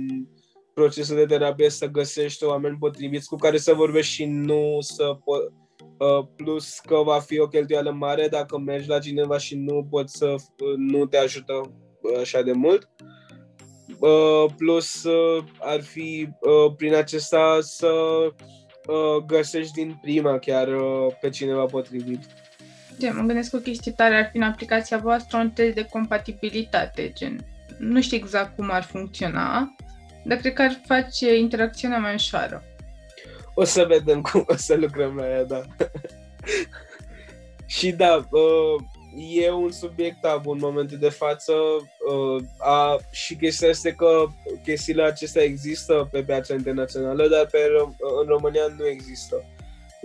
procesul 0.74 1.16
de 1.16 1.26
terapie 1.26 1.70
să 1.70 1.86
găsești 1.86 2.44
oameni 2.44 2.78
potriviți 2.80 3.28
cu 3.28 3.36
care 3.36 3.58
să 3.58 3.74
vorbești 3.74 4.13
și 4.13 4.26
nu 4.26 4.78
să 4.80 5.18
po- 5.18 5.62
Uh, 5.98 6.26
plus 6.36 6.80
că 6.80 6.96
va 6.96 7.20
fi 7.20 7.39
o 7.39 7.48
cheltuială 7.48 7.92
mare 7.92 8.28
dacă 8.28 8.58
mergi 8.58 8.88
la 8.88 9.00
cineva 9.00 9.38
și 9.38 9.56
nu 9.56 9.88
poți 9.89 10.18
să 10.18 10.26
uh, 10.28 10.74
nu 10.78 11.06
te 11.06 11.18
ajută 11.18 11.54
uh, 12.02 12.20
așa 12.20 12.42
de 12.42 12.52
mult. 12.52 12.89
Plus 14.58 15.06
ar 15.60 15.82
fi 15.82 16.30
prin 16.78 16.96
acesta 16.96 17.58
să 17.62 17.92
găsești 19.26 19.74
din 19.74 19.98
prima 20.02 20.39
chiar 20.39 20.68
pe 21.22 21.30
cineva 21.30 21.66
potrivit. 21.66 22.20
De, 22.98 23.10
mă 23.10 23.22
gândesc 23.22 23.50
că 23.50 23.56
o 23.56 23.60
chestie 23.60 23.92
tare 23.92 24.16
ar 24.16 24.30
fi 24.32 24.38
în 24.38 24.44
aplicația 24.44 24.98
voastră 24.98 25.38
un 25.38 25.50
test 25.50 25.76
de 25.76 25.86
compatibilitate, 25.86 27.12
gen. 27.16 27.46
Nu 27.78 28.02
știu 28.02 28.18
exact 28.18 28.56
cum 28.56 28.70
ar 28.72 28.84
funcționa, 28.84 29.76
dar 30.24 30.38
cred 30.38 30.54
că 30.54 30.62
ar 30.62 30.82
face 30.86 31.36
interacțiunea 31.36 31.98
mai 31.98 32.13
ușoară. 32.13 32.63
O 33.54 33.63
să 33.63 33.86
vedem 33.86 34.22
cum 34.22 34.44
o 34.48 34.56
să 34.56 34.76
lucrăm 34.76 35.16
la 35.16 35.30
ea, 35.30 35.44
da. 35.44 35.62
și 37.76 37.92
da, 37.92 38.16
uh, 38.16 38.84
e 39.17 39.52
un 39.52 39.71
subiect 39.71 40.21
tabu 40.21 40.52
în 40.52 40.58
momentul 40.62 40.97
de 40.97 41.10
față 41.10 41.54
uh, 41.54 42.43
a, 42.58 42.99
și 43.12 43.36
chestia 43.36 43.67
este 43.67 43.91
că 43.91 44.26
chestiile 44.63 45.04
acestea 45.04 45.43
există 45.43 46.08
pe 46.12 46.23
piața 46.23 46.54
internațională, 46.54 47.28
dar 47.28 47.45
pe, 47.45 47.58
în 48.21 48.28
România 48.28 48.76
nu 48.78 48.88
există. 48.88 49.43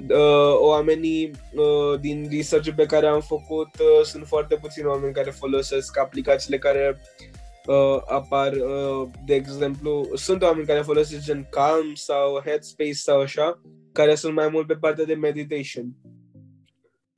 Uh, 0.08 0.58
oamenii 0.58 1.30
uh, 1.54 2.00
din 2.00 2.28
research 2.30 2.70
pe 2.76 2.86
care 2.86 3.06
am 3.06 3.20
făcut 3.20 3.68
uh, 3.80 4.04
sunt 4.04 4.26
foarte 4.26 4.54
puțini 4.54 4.86
oameni 4.86 5.12
care 5.12 5.30
folosesc 5.30 5.98
aplicațiile 5.98 6.58
care 6.58 7.00
uh, 7.66 8.02
apar, 8.06 8.52
uh, 8.52 9.08
de 9.24 9.34
exemplu, 9.34 10.08
sunt 10.14 10.42
oameni 10.42 10.66
care 10.66 10.80
folosesc 10.80 11.24
gen 11.24 11.46
Calm 11.50 11.94
sau 11.94 12.42
Headspace 12.44 12.92
sau 12.92 13.20
așa, 13.20 13.60
care 13.92 14.14
sunt 14.14 14.34
mai 14.34 14.48
mult 14.48 14.66
pe 14.66 14.74
partea 14.74 15.04
de 15.04 15.14
meditation. 15.14 15.86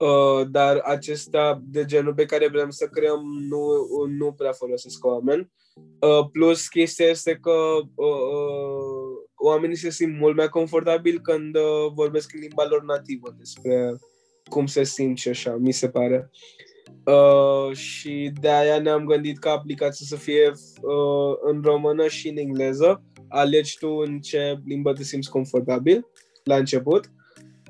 Uh, 0.00 0.46
dar 0.50 0.76
acesta 0.76 1.62
de 1.64 1.84
genul 1.84 2.14
pe 2.14 2.24
care 2.24 2.48
vrem 2.48 2.70
să 2.70 2.86
creăm 2.86 3.20
nu, 3.48 3.86
nu 4.08 4.32
prea 4.32 4.52
folosesc 4.52 5.04
oameni. 5.04 5.52
Uh, 6.00 6.28
plus 6.32 6.68
chestia 6.68 7.06
este 7.06 7.38
că 7.40 7.50
uh, 7.94 8.06
uh, 8.06 9.28
oamenii 9.34 9.76
se 9.76 9.90
simt 9.90 10.18
mult 10.18 10.36
mai 10.36 10.48
confortabil 10.48 11.20
când 11.20 11.56
uh, 11.56 11.92
vorbesc 11.94 12.34
în 12.34 12.40
limba 12.40 12.66
lor 12.68 12.84
nativă 12.84 13.34
despre 13.38 13.98
cum 14.44 14.66
se 14.66 14.84
simt 14.84 15.18
și 15.18 15.28
așa, 15.28 15.56
mi 15.58 15.72
se 15.72 15.88
pare. 15.88 16.30
Uh, 17.04 17.76
și 17.76 18.32
de 18.40 18.50
aia 18.50 18.80
ne-am 18.80 19.04
gândit 19.04 19.38
ca 19.38 19.50
aplicația 19.50 20.06
să 20.08 20.16
fie 20.16 20.52
uh, 20.82 21.34
în 21.40 21.60
română 21.62 22.06
și 22.06 22.28
în 22.28 22.36
engleză. 22.36 23.02
Alegi 23.28 23.78
tu 23.78 23.88
în 23.88 24.20
ce 24.20 24.60
limbă 24.64 24.92
te 24.92 25.02
simți 25.02 25.30
confortabil 25.30 26.06
la 26.44 26.56
început. 26.56 27.10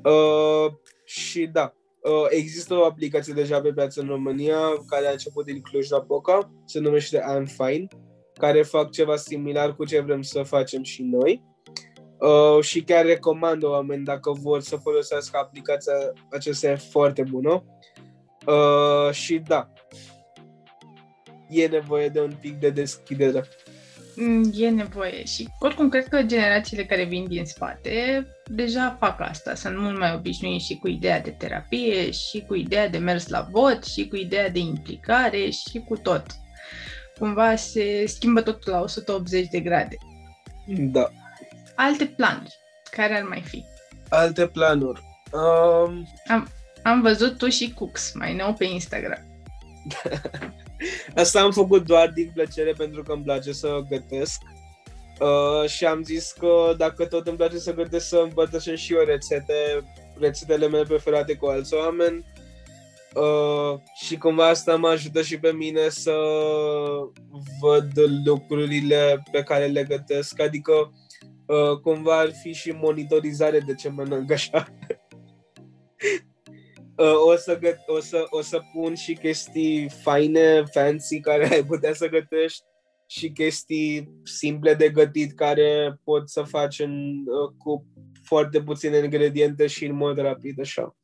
Uh, 0.04 0.72
și 1.04 1.46
da, 1.46 1.74
uh, 1.74 1.79
există 2.28 2.74
o 2.74 2.84
aplicație 2.84 3.32
deja 3.32 3.60
pe 3.60 3.72
piață 3.72 4.00
în 4.00 4.06
România 4.06 4.58
care 4.86 5.06
a 5.06 5.10
început 5.10 5.44
din 5.44 5.60
Cluj-Napoca, 5.60 6.52
se 6.64 6.78
numește 6.78 7.18
I'm 7.18 7.44
Fine, 7.44 7.86
care 8.34 8.62
fac 8.62 8.90
ceva 8.90 9.16
similar 9.16 9.76
cu 9.76 9.84
ce 9.84 10.00
vrem 10.00 10.22
să 10.22 10.42
facem 10.42 10.82
și 10.82 11.02
noi. 11.02 11.42
Uh, 12.18 12.62
și 12.64 12.82
chiar 12.82 13.04
recomand 13.04 13.62
oameni 13.62 14.04
dacă 14.04 14.32
vor 14.32 14.60
să 14.60 14.76
folosească 14.76 15.38
aplicația 15.38 15.92
aceasta 16.30 16.68
e 16.68 16.74
foarte 16.76 17.22
bună. 17.22 17.64
Uh, 18.46 19.12
și 19.12 19.38
da, 19.38 19.72
e 21.48 21.66
nevoie 21.66 22.08
de 22.08 22.20
un 22.20 22.32
pic 22.40 22.58
de 22.58 22.70
deschidere. 22.70 23.48
Mm, 24.22 24.50
e 24.54 24.68
nevoie 24.68 25.24
și 25.24 25.48
oricum 25.58 25.88
cred 25.88 26.08
că 26.08 26.22
generațiile 26.22 26.84
care 26.84 27.04
vin 27.04 27.28
din 27.28 27.44
spate 27.44 28.26
deja 28.44 28.96
fac 28.98 29.20
asta, 29.20 29.54
sunt 29.54 29.78
mult 29.78 29.98
mai 29.98 30.14
obișnuiți 30.14 30.66
și 30.66 30.74
cu 30.74 30.88
ideea 30.88 31.20
de 31.20 31.30
terapie 31.30 32.10
și 32.10 32.44
cu 32.46 32.54
ideea 32.54 32.88
de 32.88 32.98
mers 32.98 33.28
la 33.28 33.48
vot 33.50 33.84
și 33.84 34.08
cu 34.08 34.16
ideea 34.16 34.48
de 34.50 34.58
implicare 34.58 35.50
și 35.50 35.84
cu 35.88 35.96
tot. 35.96 36.26
Cumva 37.18 37.56
se 37.56 38.04
schimbă 38.06 38.40
totul 38.42 38.72
la 38.72 38.80
180 38.80 39.48
de 39.48 39.60
grade. 39.60 39.96
Da. 40.66 41.10
Alte 41.74 42.06
planuri, 42.06 42.54
care 42.90 43.16
ar 43.16 43.22
mai 43.22 43.40
fi? 43.40 43.64
Alte 44.08 44.46
planuri. 44.46 45.02
Um... 45.32 46.08
Am, 46.26 46.48
am 46.82 47.00
văzut 47.00 47.38
tu 47.38 47.48
și 47.48 47.72
cooks 47.72 48.12
mai 48.14 48.34
nou 48.34 48.52
pe 48.52 48.64
Instagram. 48.64 49.24
Asta 51.14 51.40
am 51.40 51.52
făcut 51.52 51.86
doar 51.86 52.08
din 52.08 52.30
plăcere 52.34 52.72
pentru 52.72 53.02
că 53.02 53.12
îmi 53.12 53.22
place 53.22 53.52
să 53.52 53.80
gătesc. 53.88 54.40
Uh, 55.20 55.68
și 55.68 55.84
am 55.84 56.02
zis 56.02 56.32
că 56.32 56.74
dacă 56.76 57.06
tot 57.06 57.26
îmi 57.26 57.36
place 57.36 57.58
să 57.58 57.74
gătesc 57.74 58.08
să 58.08 58.20
împărtășesc 58.22 58.82
și 58.82 58.94
eu 58.94 59.04
rețete, 59.04 59.54
rețetele 60.18 60.68
mele 60.68 60.82
preferate 60.82 61.34
cu 61.34 61.46
alți 61.46 61.74
oameni. 61.74 62.24
Uh, 63.14 63.80
și 63.94 64.16
cumva 64.16 64.48
asta 64.48 64.76
mă 64.76 64.88
ajută 64.88 65.22
și 65.22 65.38
pe 65.38 65.52
mine 65.52 65.88
să 65.88 66.16
văd 67.60 67.90
lucrurile 68.24 69.22
pe 69.32 69.42
care 69.42 69.66
le 69.66 69.84
gătesc, 69.84 70.40
adică 70.40 70.92
uh, 71.46 71.78
cumva 71.82 72.18
ar 72.18 72.30
fi 72.42 72.52
și 72.52 72.70
monitorizare 72.70 73.58
de 73.58 73.74
ce 73.74 73.88
mănânc 73.88 74.32
așa. 74.32 74.68
Uh, 77.00 77.14
o, 77.26 77.36
să 77.36 77.58
găt- 77.58 77.86
o, 77.86 78.00
să, 78.00 78.26
o 78.30 78.40
să 78.40 78.60
pun 78.72 78.94
și 78.94 79.14
chestii 79.14 79.90
faine, 80.02 80.64
fancy, 80.72 81.20
care 81.20 81.48
ai 81.52 81.64
putea 81.64 81.94
să 81.94 82.08
gătești 82.08 82.62
și 83.06 83.30
chestii 83.30 84.10
simple 84.22 84.74
de 84.74 84.88
gătit 84.88 85.34
care 85.34 86.00
pot 86.04 86.28
să 86.28 86.42
faci 86.42 86.78
în, 86.78 87.24
uh, 87.26 87.52
cu 87.58 87.86
foarte 88.22 88.62
puține 88.62 88.96
ingrediente 88.96 89.66
și 89.66 89.84
în 89.84 89.94
mod 89.94 90.18
rapid, 90.18 90.60
așa. 90.60 90.96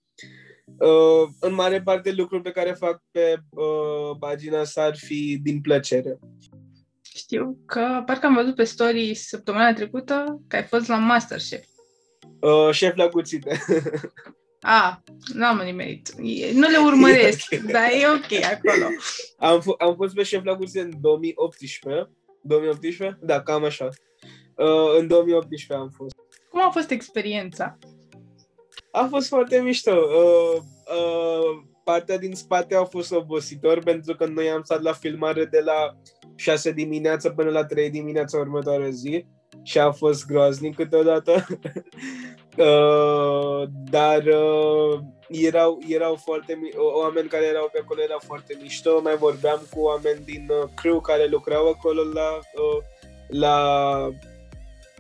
Uh, 0.79 1.29
în 1.41 1.55
mare 1.55 1.83
parte 1.83 2.13
lucruri 2.13 2.43
pe 2.43 2.51
care 2.51 2.73
fac 2.73 3.03
pe 3.11 3.37
uh, 3.51 4.17
pagina 4.19 4.65
sa 4.65 4.83
ar 4.83 4.97
fi 4.97 5.39
din 5.43 5.61
plăcere. 5.61 6.19
Știu 7.03 7.59
că 7.67 8.03
parcă 8.07 8.27
am 8.27 8.35
văzut 8.35 8.55
pe 8.55 8.65
story 8.65 9.15
săptămâna 9.15 9.73
trecută 9.73 10.43
că 10.49 10.57
ai 10.57 10.65
fost 10.65 10.89
la 10.89 10.97
Masterchef. 10.97 11.65
Uh, 12.41 12.69
șef 12.73 12.95
la 12.95 13.09
cuțite. 13.09 13.59
A, 14.69 15.03
n-am 15.35 15.61
nimerit. 15.65 16.13
Nu 16.53 16.69
le 16.69 16.79
urmăresc, 16.85 17.47
okay. 17.53 17.73
dar 17.73 17.91
e 17.91 18.09
ok 18.09 18.45
acolo. 18.45 18.87
Am, 19.39 19.61
f- 19.61 19.79
am 19.79 19.95
fost 19.97 20.15
pe 20.15 20.23
șef 20.23 20.45
la 20.45 20.57
curse 20.57 20.81
în 20.81 20.93
2018. 21.01 22.11
2018? 22.43 23.19
Da, 23.23 23.43
cam 23.43 23.65
așa. 23.65 23.89
Uh, 24.57 24.99
în 24.99 25.07
2018 25.07 25.73
am 25.75 25.91
fost. 25.97 26.15
Cum 26.51 26.61
a 26.67 26.71
fost 26.71 26.91
experiența? 26.91 27.79
A 28.93 29.07
fost 29.11 29.29
foarte 29.29 29.61
mișto. 29.61 29.93
Uh, 29.95 30.63
uh, 30.97 31.63
partea 31.85 32.19
din 32.19 32.35
spate 32.35 32.75
a 32.75 32.85
fost 32.85 33.13
obositor 33.13 33.83
pentru 33.83 34.15
că 34.15 34.27
noi 34.27 34.51
am 34.51 34.63
stat 34.63 34.83
la 34.83 34.93
filmare 34.93 35.45
de 35.45 35.61
la 35.61 35.97
6 36.37 36.73
dimineața 36.73 37.33
până 37.33 37.51
la 37.51 37.65
3 37.65 37.91
dimineața 37.91 38.39
următoarea 38.39 38.89
zi 38.89 39.27
și 39.63 39.79
a 39.79 39.91
fost 39.91 40.27
groaznic 40.27 40.75
câteodată. 40.75 41.33
uh, 42.57 43.69
dar 43.91 44.23
uh, 44.23 44.99
erau, 45.29 45.79
erau 45.89 46.15
foarte 46.15 46.59
oameni 47.03 47.29
care 47.29 47.45
erau 47.45 47.69
pe 47.73 47.79
acolo 47.83 48.03
erau 48.03 48.21
foarte 48.25 48.59
mișto. 48.63 49.01
Mai 49.03 49.17
vorbeam 49.17 49.63
cu 49.75 49.81
oameni 49.81 50.25
din 50.25 50.49
uh, 50.51 50.69
crew 50.75 51.01
care 51.01 51.27
lucrau 51.27 51.69
acolo 51.69 52.03
la, 52.03 52.39
uh, 52.55 52.83
la 53.29 53.57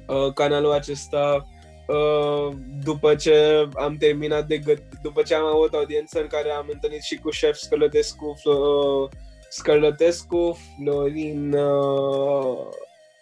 uh, 0.07 0.33
canalul 0.35 0.73
acesta. 0.73 1.47
Uh, 1.87 2.57
după 2.85 3.14
ce 3.14 3.69
am 3.75 3.97
terminat 3.97 4.47
de 4.47 4.59
găt, 4.59 4.83
după 5.03 5.23
ce 5.23 5.35
am 5.35 5.45
avut 5.45 5.75
audiență 5.75 6.21
în 6.21 6.27
care 6.27 6.51
am 6.51 6.69
întâlnit 6.73 7.03
și 7.03 7.16
cu 7.16 7.31
șef 7.31 7.57
Scălătescu, 7.57 8.35
uh, 8.45 9.09
Scălătescu, 9.49 10.59
Florin 10.77 11.53
uh, 11.53 12.66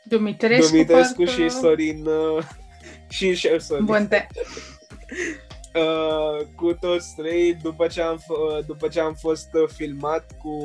Dumitrescu, 0.04 0.70
Dumitrescu 0.70 1.24
și 1.24 1.48
Sorin 1.48 2.06
uh, 2.06 2.44
și 3.16 3.34
șef 3.34 3.62
Sorin. 3.62 3.84
Bunte. 3.84 4.26
Uh, 5.74 6.46
cu 6.56 6.72
toți 6.72 7.14
trei, 7.16 7.54
după 7.54 7.86
ce, 7.86 8.00
am, 8.02 8.24
uh, 8.28 8.64
după 8.66 8.88
ce 8.88 9.00
am 9.00 9.14
fost 9.14 9.48
uh, 9.52 9.68
filmat 9.68 10.36
cu 10.42 10.56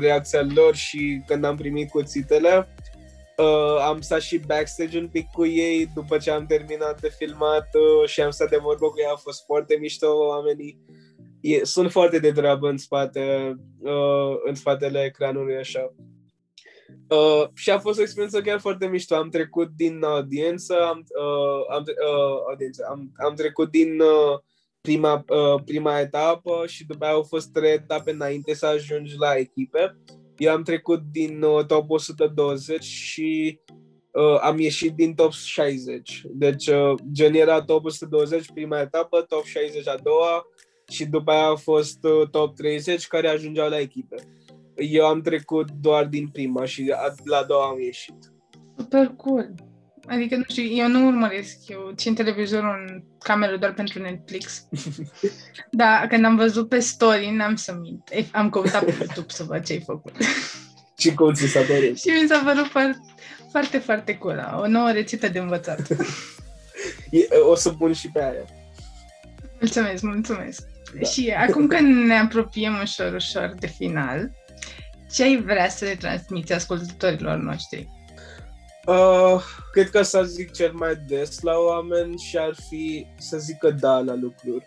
reacția 0.00 0.46
lor 0.54 0.74
și 0.74 1.22
când 1.26 1.44
am 1.44 1.56
primit 1.56 1.90
cuțitele, 1.90 2.68
uh, 3.36 3.80
am 3.80 4.00
stat 4.00 4.20
și 4.20 4.38
backstage 4.38 4.98
un 4.98 5.08
pic 5.08 5.30
cu 5.30 5.46
ei 5.46 5.90
după 5.94 6.16
ce 6.16 6.30
am 6.30 6.46
terminat 6.46 7.00
de 7.00 7.08
filmat 7.08 7.68
uh, 7.74 8.08
și 8.08 8.20
am 8.20 8.30
stat 8.30 8.50
de 8.50 8.56
vorbă 8.56 8.86
cu 8.86 8.98
ei, 8.98 9.10
a 9.12 9.16
fost 9.16 9.44
foarte 9.44 9.76
mișto 9.80 10.16
oamenii. 10.16 10.78
e, 11.40 11.64
sunt 11.64 11.90
foarte 11.90 12.18
de 12.18 12.32
treabă 12.32 12.68
în 12.68 12.76
spate, 12.76 13.54
uh, 13.80 14.36
în 14.44 14.54
spatele 14.54 15.04
ecranului 15.04 15.56
așa. 15.56 15.94
Uh, 17.08 17.48
și 17.54 17.70
a 17.70 17.78
fost 17.78 17.98
o 17.98 18.02
experiență 18.02 18.40
chiar 18.40 18.60
foarte 18.60 18.86
mișto. 18.86 19.14
Am 19.14 19.28
trecut 19.28 19.70
din 19.76 20.02
audiență, 20.02 20.74
am, 20.80 21.04
uh, 21.22 21.74
am, 21.76 21.82
uh, 21.86 22.38
audiență, 22.48 22.86
am, 22.90 23.12
am 23.26 23.34
trecut 23.34 23.70
din 23.70 24.00
uh, 24.00 24.38
prima, 24.80 25.24
uh, 25.28 25.62
prima 25.64 25.98
etapă 25.98 26.64
și 26.66 26.86
după 26.86 27.04
aia 27.04 27.14
au 27.14 27.22
fost 27.22 27.52
trei 27.52 27.72
etape 27.72 28.10
înainte 28.10 28.54
să 28.54 28.66
ajungi 28.66 29.14
la 29.18 29.34
echipe. 29.34 29.96
Eu 30.36 30.52
am 30.52 30.62
trecut 30.62 31.00
din 31.12 31.42
uh, 31.42 31.66
top 31.66 31.90
120 31.90 32.82
și 32.82 33.60
uh, 34.10 34.38
am 34.40 34.58
ieșit 34.58 34.94
din 34.94 35.14
top 35.14 35.32
60. 35.32 36.22
Deci, 36.24 36.66
uh, 36.66 36.94
gen 37.12 37.34
era 37.34 37.62
top 37.62 37.84
120 37.84 38.52
prima 38.54 38.80
etapă, 38.80 39.20
top 39.20 39.44
60 39.44 39.88
a 39.88 39.96
doua 40.02 40.46
și 40.88 41.04
după 41.04 41.30
aia 41.30 41.46
a 41.46 41.54
fost 41.54 42.04
uh, 42.04 42.28
top 42.30 42.56
30 42.56 43.06
care 43.06 43.28
ajungeau 43.28 43.68
la 43.68 43.78
echipe. 43.78 44.16
Eu 44.76 45.06
am 45.06 45.20
trecut 45.20 45.70
doar 45.70 46.04
din 46.06 46.28
prima 46.28 46.64
și 46.64 46.92
la 47.24 47.36
a 47.36 47.44
doua 47.44 47.68
am 47.68 47.80
ieșit. 47.80 48.32
Super 48.76 49.06
cool. 49.06 49.54
Adică, 50.06 50.36
nu 50.36 50.42
știu, 50.48 50.62
eu 50.62 50.88
nu 50.88 51.06
urmăresc, 51.06 51.68
eu 51.68 51.92
țin 51.94 52.14
televizorul 52.14 52.84
în 52.88 53.02
cameră 53.18 53.56
doar 53.56 53.74
pentru 53.74 54.02
Netflix. 54.02 54.66
Dar 55.70 56.06
când 56.06 56.24
am 56.24 56.36
văzut 56.36 56.68
pe 56.68 56.78
story, 56.78 57.30
n-am 57.30 57.54
să 57.54 57.76
mint. 57.80 58.10
Am 58.32 58.50
căutat 58.50 58.84
pe 58.84 58.94
YouTube 58.98 59.26
să 59.28 59.44
văd 59.44 59.64
ce 59.66 59.72
ai 59.72 59.82
făcut. 59.86 60.12
Și 60.98 61.14
cum 61.14 61.32
ți 61.32 61.46
s-a 61.46 61.60
părut? 61.60 61.98
și 61.98 62.08
mi 62.08 62.28
s-a 62.28 62.42
părut 62.44 62.66
foarte, 62.66 63.00
foarte, 63.50 63.78
foarte 63.78 64.18
cool. 64.18 64.58
O 64.60 64.66
nouă 64.66 64.90
rețetă 64.90 65.28
de 65.28 65.38
învățat. 65.38 65.88
o 67.50 67.54
să 67.54 67.70
pun 67.70 67.92
și 67.92 68.10
pe 68.12 68.22
aia. 68.22 68.44
Mulțumesc, 69.60 70.02
mulțumesc. 70.02 70.66
Da. 71.00 71.08
Și 71.08 71.30
acum 71.30 71.66
când 71.66 72.06
ne 72.06 72.18
apropiem 72.18 72.78
ușor, 72.82 73.14
ușor 73.14 73.54
de 73.58 73.66
final, 73.66 74.30
ce 75.12 75.22
ai 75.22 75.42
vrea 75.42 75.68
să 75.68 75.84
le 75.84 75.96
transmiți 75.96 76.52
ascultătorilor 76.52 77.36
noștri? 77.36 77.88
Uh, 78.86 79.42
cred 79.72 79.90
că 79.90 80.02
să 80.02 80.22
zic 80.22 80.52
cel 80.52 80.72
mai 80.72 80.94
des 81.06 81.40
la 81.40 81.58
oameni 81.58 82.18
și 82.18 82.38
ar 82.38 82.54
fi 82.68 83.06
să 83.18 83.38
zică 83.38 83.70
da 83.70 83.98
la 83.98 84.14
lucruri. 84.14 84.66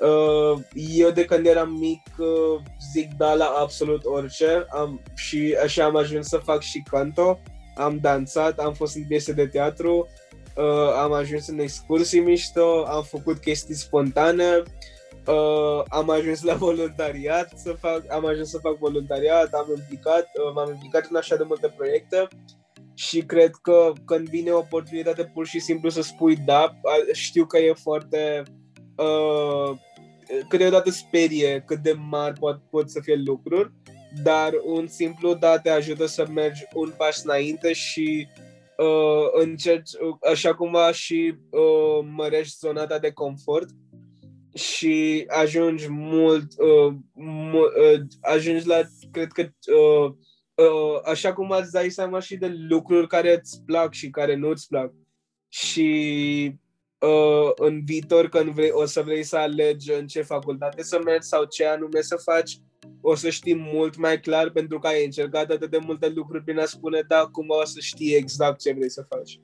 Uh, 0.00 0.60
eu 0.74 1.10
de 1.10 1.24
când 1.24 1.46
eram 1.46 1.72
mic 1.72 2.02
uh, 2.18 2.60
zic 2.92 3.12
da 3.16 3.34
la 3.34 3.54
absolut 3.58 4.04
orice 4.04 4.66
am, 4.68 5.02
și 5.14 5.56
așa 5.62 5.84
am 5.84 5.96
ajuns 5.96 6.28
să 6.28 6.36
fac 6.36 6.60
și 6.60 6.82
canto. 6.90 7.40
Am 7.76 7.98
dansat, 8.00 8.58
am 8.58 8.72
fost 8.72 8.96
în 8.96 9.04
piese 9.06 9.32
de 9.32 9.46
teatru, 9.46 10.08
uh, 10.56 10.94
am 10.96 11.12
ajuns 11.12 11.48
în 11.48 11.58
excursii 11.58 12.20
mișto, 12.20 12.84
am 12.88 13.02
făcut 13.02 13.38
chestii 13.38 13.74
spontane, 13.74 14.56
uh, 14.56 14.64
am 15.88 16.10
ajuns 16.10 16.42
la 16.42 16.54
voluntariat, 16.54 17.52
să 17.56 17.72
fac, 17.72 18.12
am 18.12 18.26
ajuns 18.26 18.50
să 18.50 18.58
fac 18.58 18.78
voluntariat, 18.78 19.52
am 19.52 19.66
implicat, 19.76 20.22
uh, 20.22 20.52
m-am 20.54 20.70
implicat 20.70 21.06
în 21.10 21.16
așa 21.16 21.36
de 21.36 21.44
multe 21.46 21.74
proiecte 21.76 22.28
și 22.94 23.20
cred 23.20 23.50
că 23.62 23.92
când 24.04 24.28
vine 24.28 24.50
oportunitate 24.50 25.24
pur 25.24 25.46
și 25.46 25.58
simplu 25.58 25.88
să 25.88 26.02
spui 26.02 26.36
da, 26.36 26.76
știu 27.12 27.46
că 27.46 27.58
e 27.58 27.72
foarte 27.72 28.42
uh, 28.96 29.76
câteodată 30.48 30.90
sperie 30.90 31.62
cât 31.66 31.78
de 31.78 31.92
mari 31.92 32.38
pot, 32.38 32.60
pot 32.70 32.90
să 32.90 33.00
fie 33.02 33.22
lucruri, 33.24 33.72
dar 34.22 34.52
un 34.64 34.86
simplu 34.86 35.34
da 35.34 35.58
te 35.58 35.70
ajută 35.70 36.06
să 36.06 36.26
mergi 36.34 36.62
un 36.74 36.92
pas 36.96 37.22
înainte 37.24 37.72
și 37.72 38.28
uh, 38.76 39.42
încerci, 39.44 39.90
așa 40.30 40.54
cumva 40.54 40.92
și 40.92 41.34
uh, 41.50 42.08
mărești 42.16 42.58
zona 42.58 42.86
ta 42.86 42.98
de 42.98 43.10
confort 43.10 43.68
și 44.54 45.24
ajungi 45.28 45.88
mult, 45.88 46.52
uh, 46.58 46.94
mu- 47.12 47.72
uh, 47.92 48.00
ajungi 48.20 48.66
la, 48.66 48.80
cred 49.10 49.32
că, 49.32 49.42
uh, 49.72 50.12
uh, 50.54 51.00
așa 51.04 51.32
cum 51.32 51.52
ați 51.52 51.72
dai 51.72 51.90
seama 51.90 52.20
și 52.20 52.36
de 52.36 52.54
lucruri 52.68 53.06
care 53.08 53.36
îți 53.36 53.62
plac 53.66 53.92
și 53.92 54.10
care 54.10 54.34
nu 54.34 54.48
îți 54.48 54.66
plac. 54.68 54.92
Și 55.48 56.54
uh, 56.98 57.50
în 57.54 57.84
viitor, 57.84 58.28
când 58.28 58.50
vrei, 58.50 58.70
o 58.70 58.84
să 58.84 59.02
vrei 59.02 59.22
să 59.22 59.36
alegi 59.36 59.92
în 59.92 60.06
ce 60.06 60.22
facultate 60.22 60.82
să 60.82 61.00
mergi 61.04 61.26
sau 61.26 61.44
ce 61.44 61.66
anume 61.66 62.00
să 62.00 62.16
faci, 62.16 62.58
o 63.00 63.14
să 63.14 63.30
știi 63.30 63.56
mult 63.56 63.96
mai 63.96 64.20
clar 64.20 64.50
pentru 64.50 64.78
că 64.78 64.86
ai 64.86 65.04
încercat 65.04 65.50
atât 65.50 65.70
de 65.70 65.78
multe 65.78 66.08
lucruri 66.08 66.44
prin 66.44 66.58
a 66.58 66.64
spune 66.64 67.04
da, 67.08 67.28
cum 67.32 67.46
o 67.48 67.64
să 67.64 67.80
știi 67.80 68.14
exact 68.14 68.60
ce 68.60 68.72
vrei 68.72 68.90
să 68.90 69.06
faci. 69.08 69.40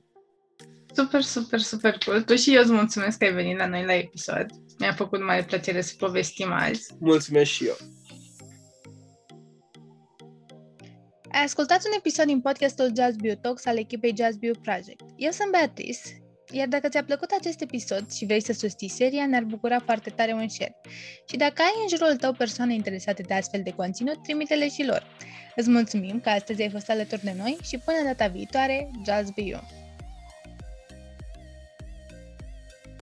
Super, 0.93 1.21
super, 1.21 1.59
super 1.59 1.97
cool. 2.05 2.21
Tu 2.21 2.35
și 2.35 2.55
eu 2.55 2.61
îți 2.61 2.71
mulțumesc 2.71 3.17
că 3.17 3.25
ai 3.25 3.33
venit 3.33 3.57
la 3.57 3.67
noi 3.67 3.85
la 3.85 3.93
episod. 3.93 4.45
Mi-a 4.79 4.93
făcut 4.93 5.23
mare 5.23 5.43
plăcere 5.43 5.81
să 5.81 5.93
povestim 5.97 6.51
azi. 6.51 6.93
Mulțumesc 6.99 7.51
și 7.51 7.65
eu. 7.65 7.75
Ai 11.31 11.43
ascultat 11.43 11.85
un 11.85 11.91
episod 11.97 12.25
din 12.25 12.41
podcastul 12.41 12.91
Jazz 12.95 13.15
Bio 13.15 13.33
Talks 13.33 13.65
al 13.65 13.77
echipei 13.77 14.13
Jazz 14.17 14.35
Bio 14.35 14.53
Project. 14.61 15.01
Eu 15.15 15.31
sunt 15.31 15.51
Beatrice, 15.51 15.99
iar 16.51 16.67
dacă 16.67 16.89
ți-a 16.89 17.03
plăcut 17.03 17.31
acest 17.39 17.61
episod 17.61 18.11
și 18.11 18.25
vrei 18.25 18.41
să 18.41 18.53
susții 18.53 18.89
seria, 18.89 19.25
ne-ar 19.25 19.43
bucura 19.43 19.79
foarte 19.79 20.09
tare 20.09 20.33
un 20.33 20.49
share. 20.49 20.75
Și 21.29 21.37
dacă 21.37 21.61
ai 21.61 21.81
în 21.81 21.97
jurul 21.97 22.15
tău 22.15 22.33
persoane 22.33 22.73
interesate 22.73 23.21
de 23.21 23.33
astfel 23.33 23.61
de 23.63 23.71
conținut, 23.71 24.23
trimite-le 24.23 24.69
și 24.69 24.85
lor. 24.85 25.03
Îți 25.55 25.69
mulțumim 25.69 26.19
că 26.19 26.29
astăzi 26.29 26.61
ai 26.61 26.69
fost 26.69 26.89
alături 26.89 27.23
de 27.23 27.33
noi 27.37 27.57
și 27.63 27.77
până 27.85 27.97
data 28.03 28.27
viitoare, 28.27 28.91
Jazz 29.05 29.29
Bio! 29.29 29.59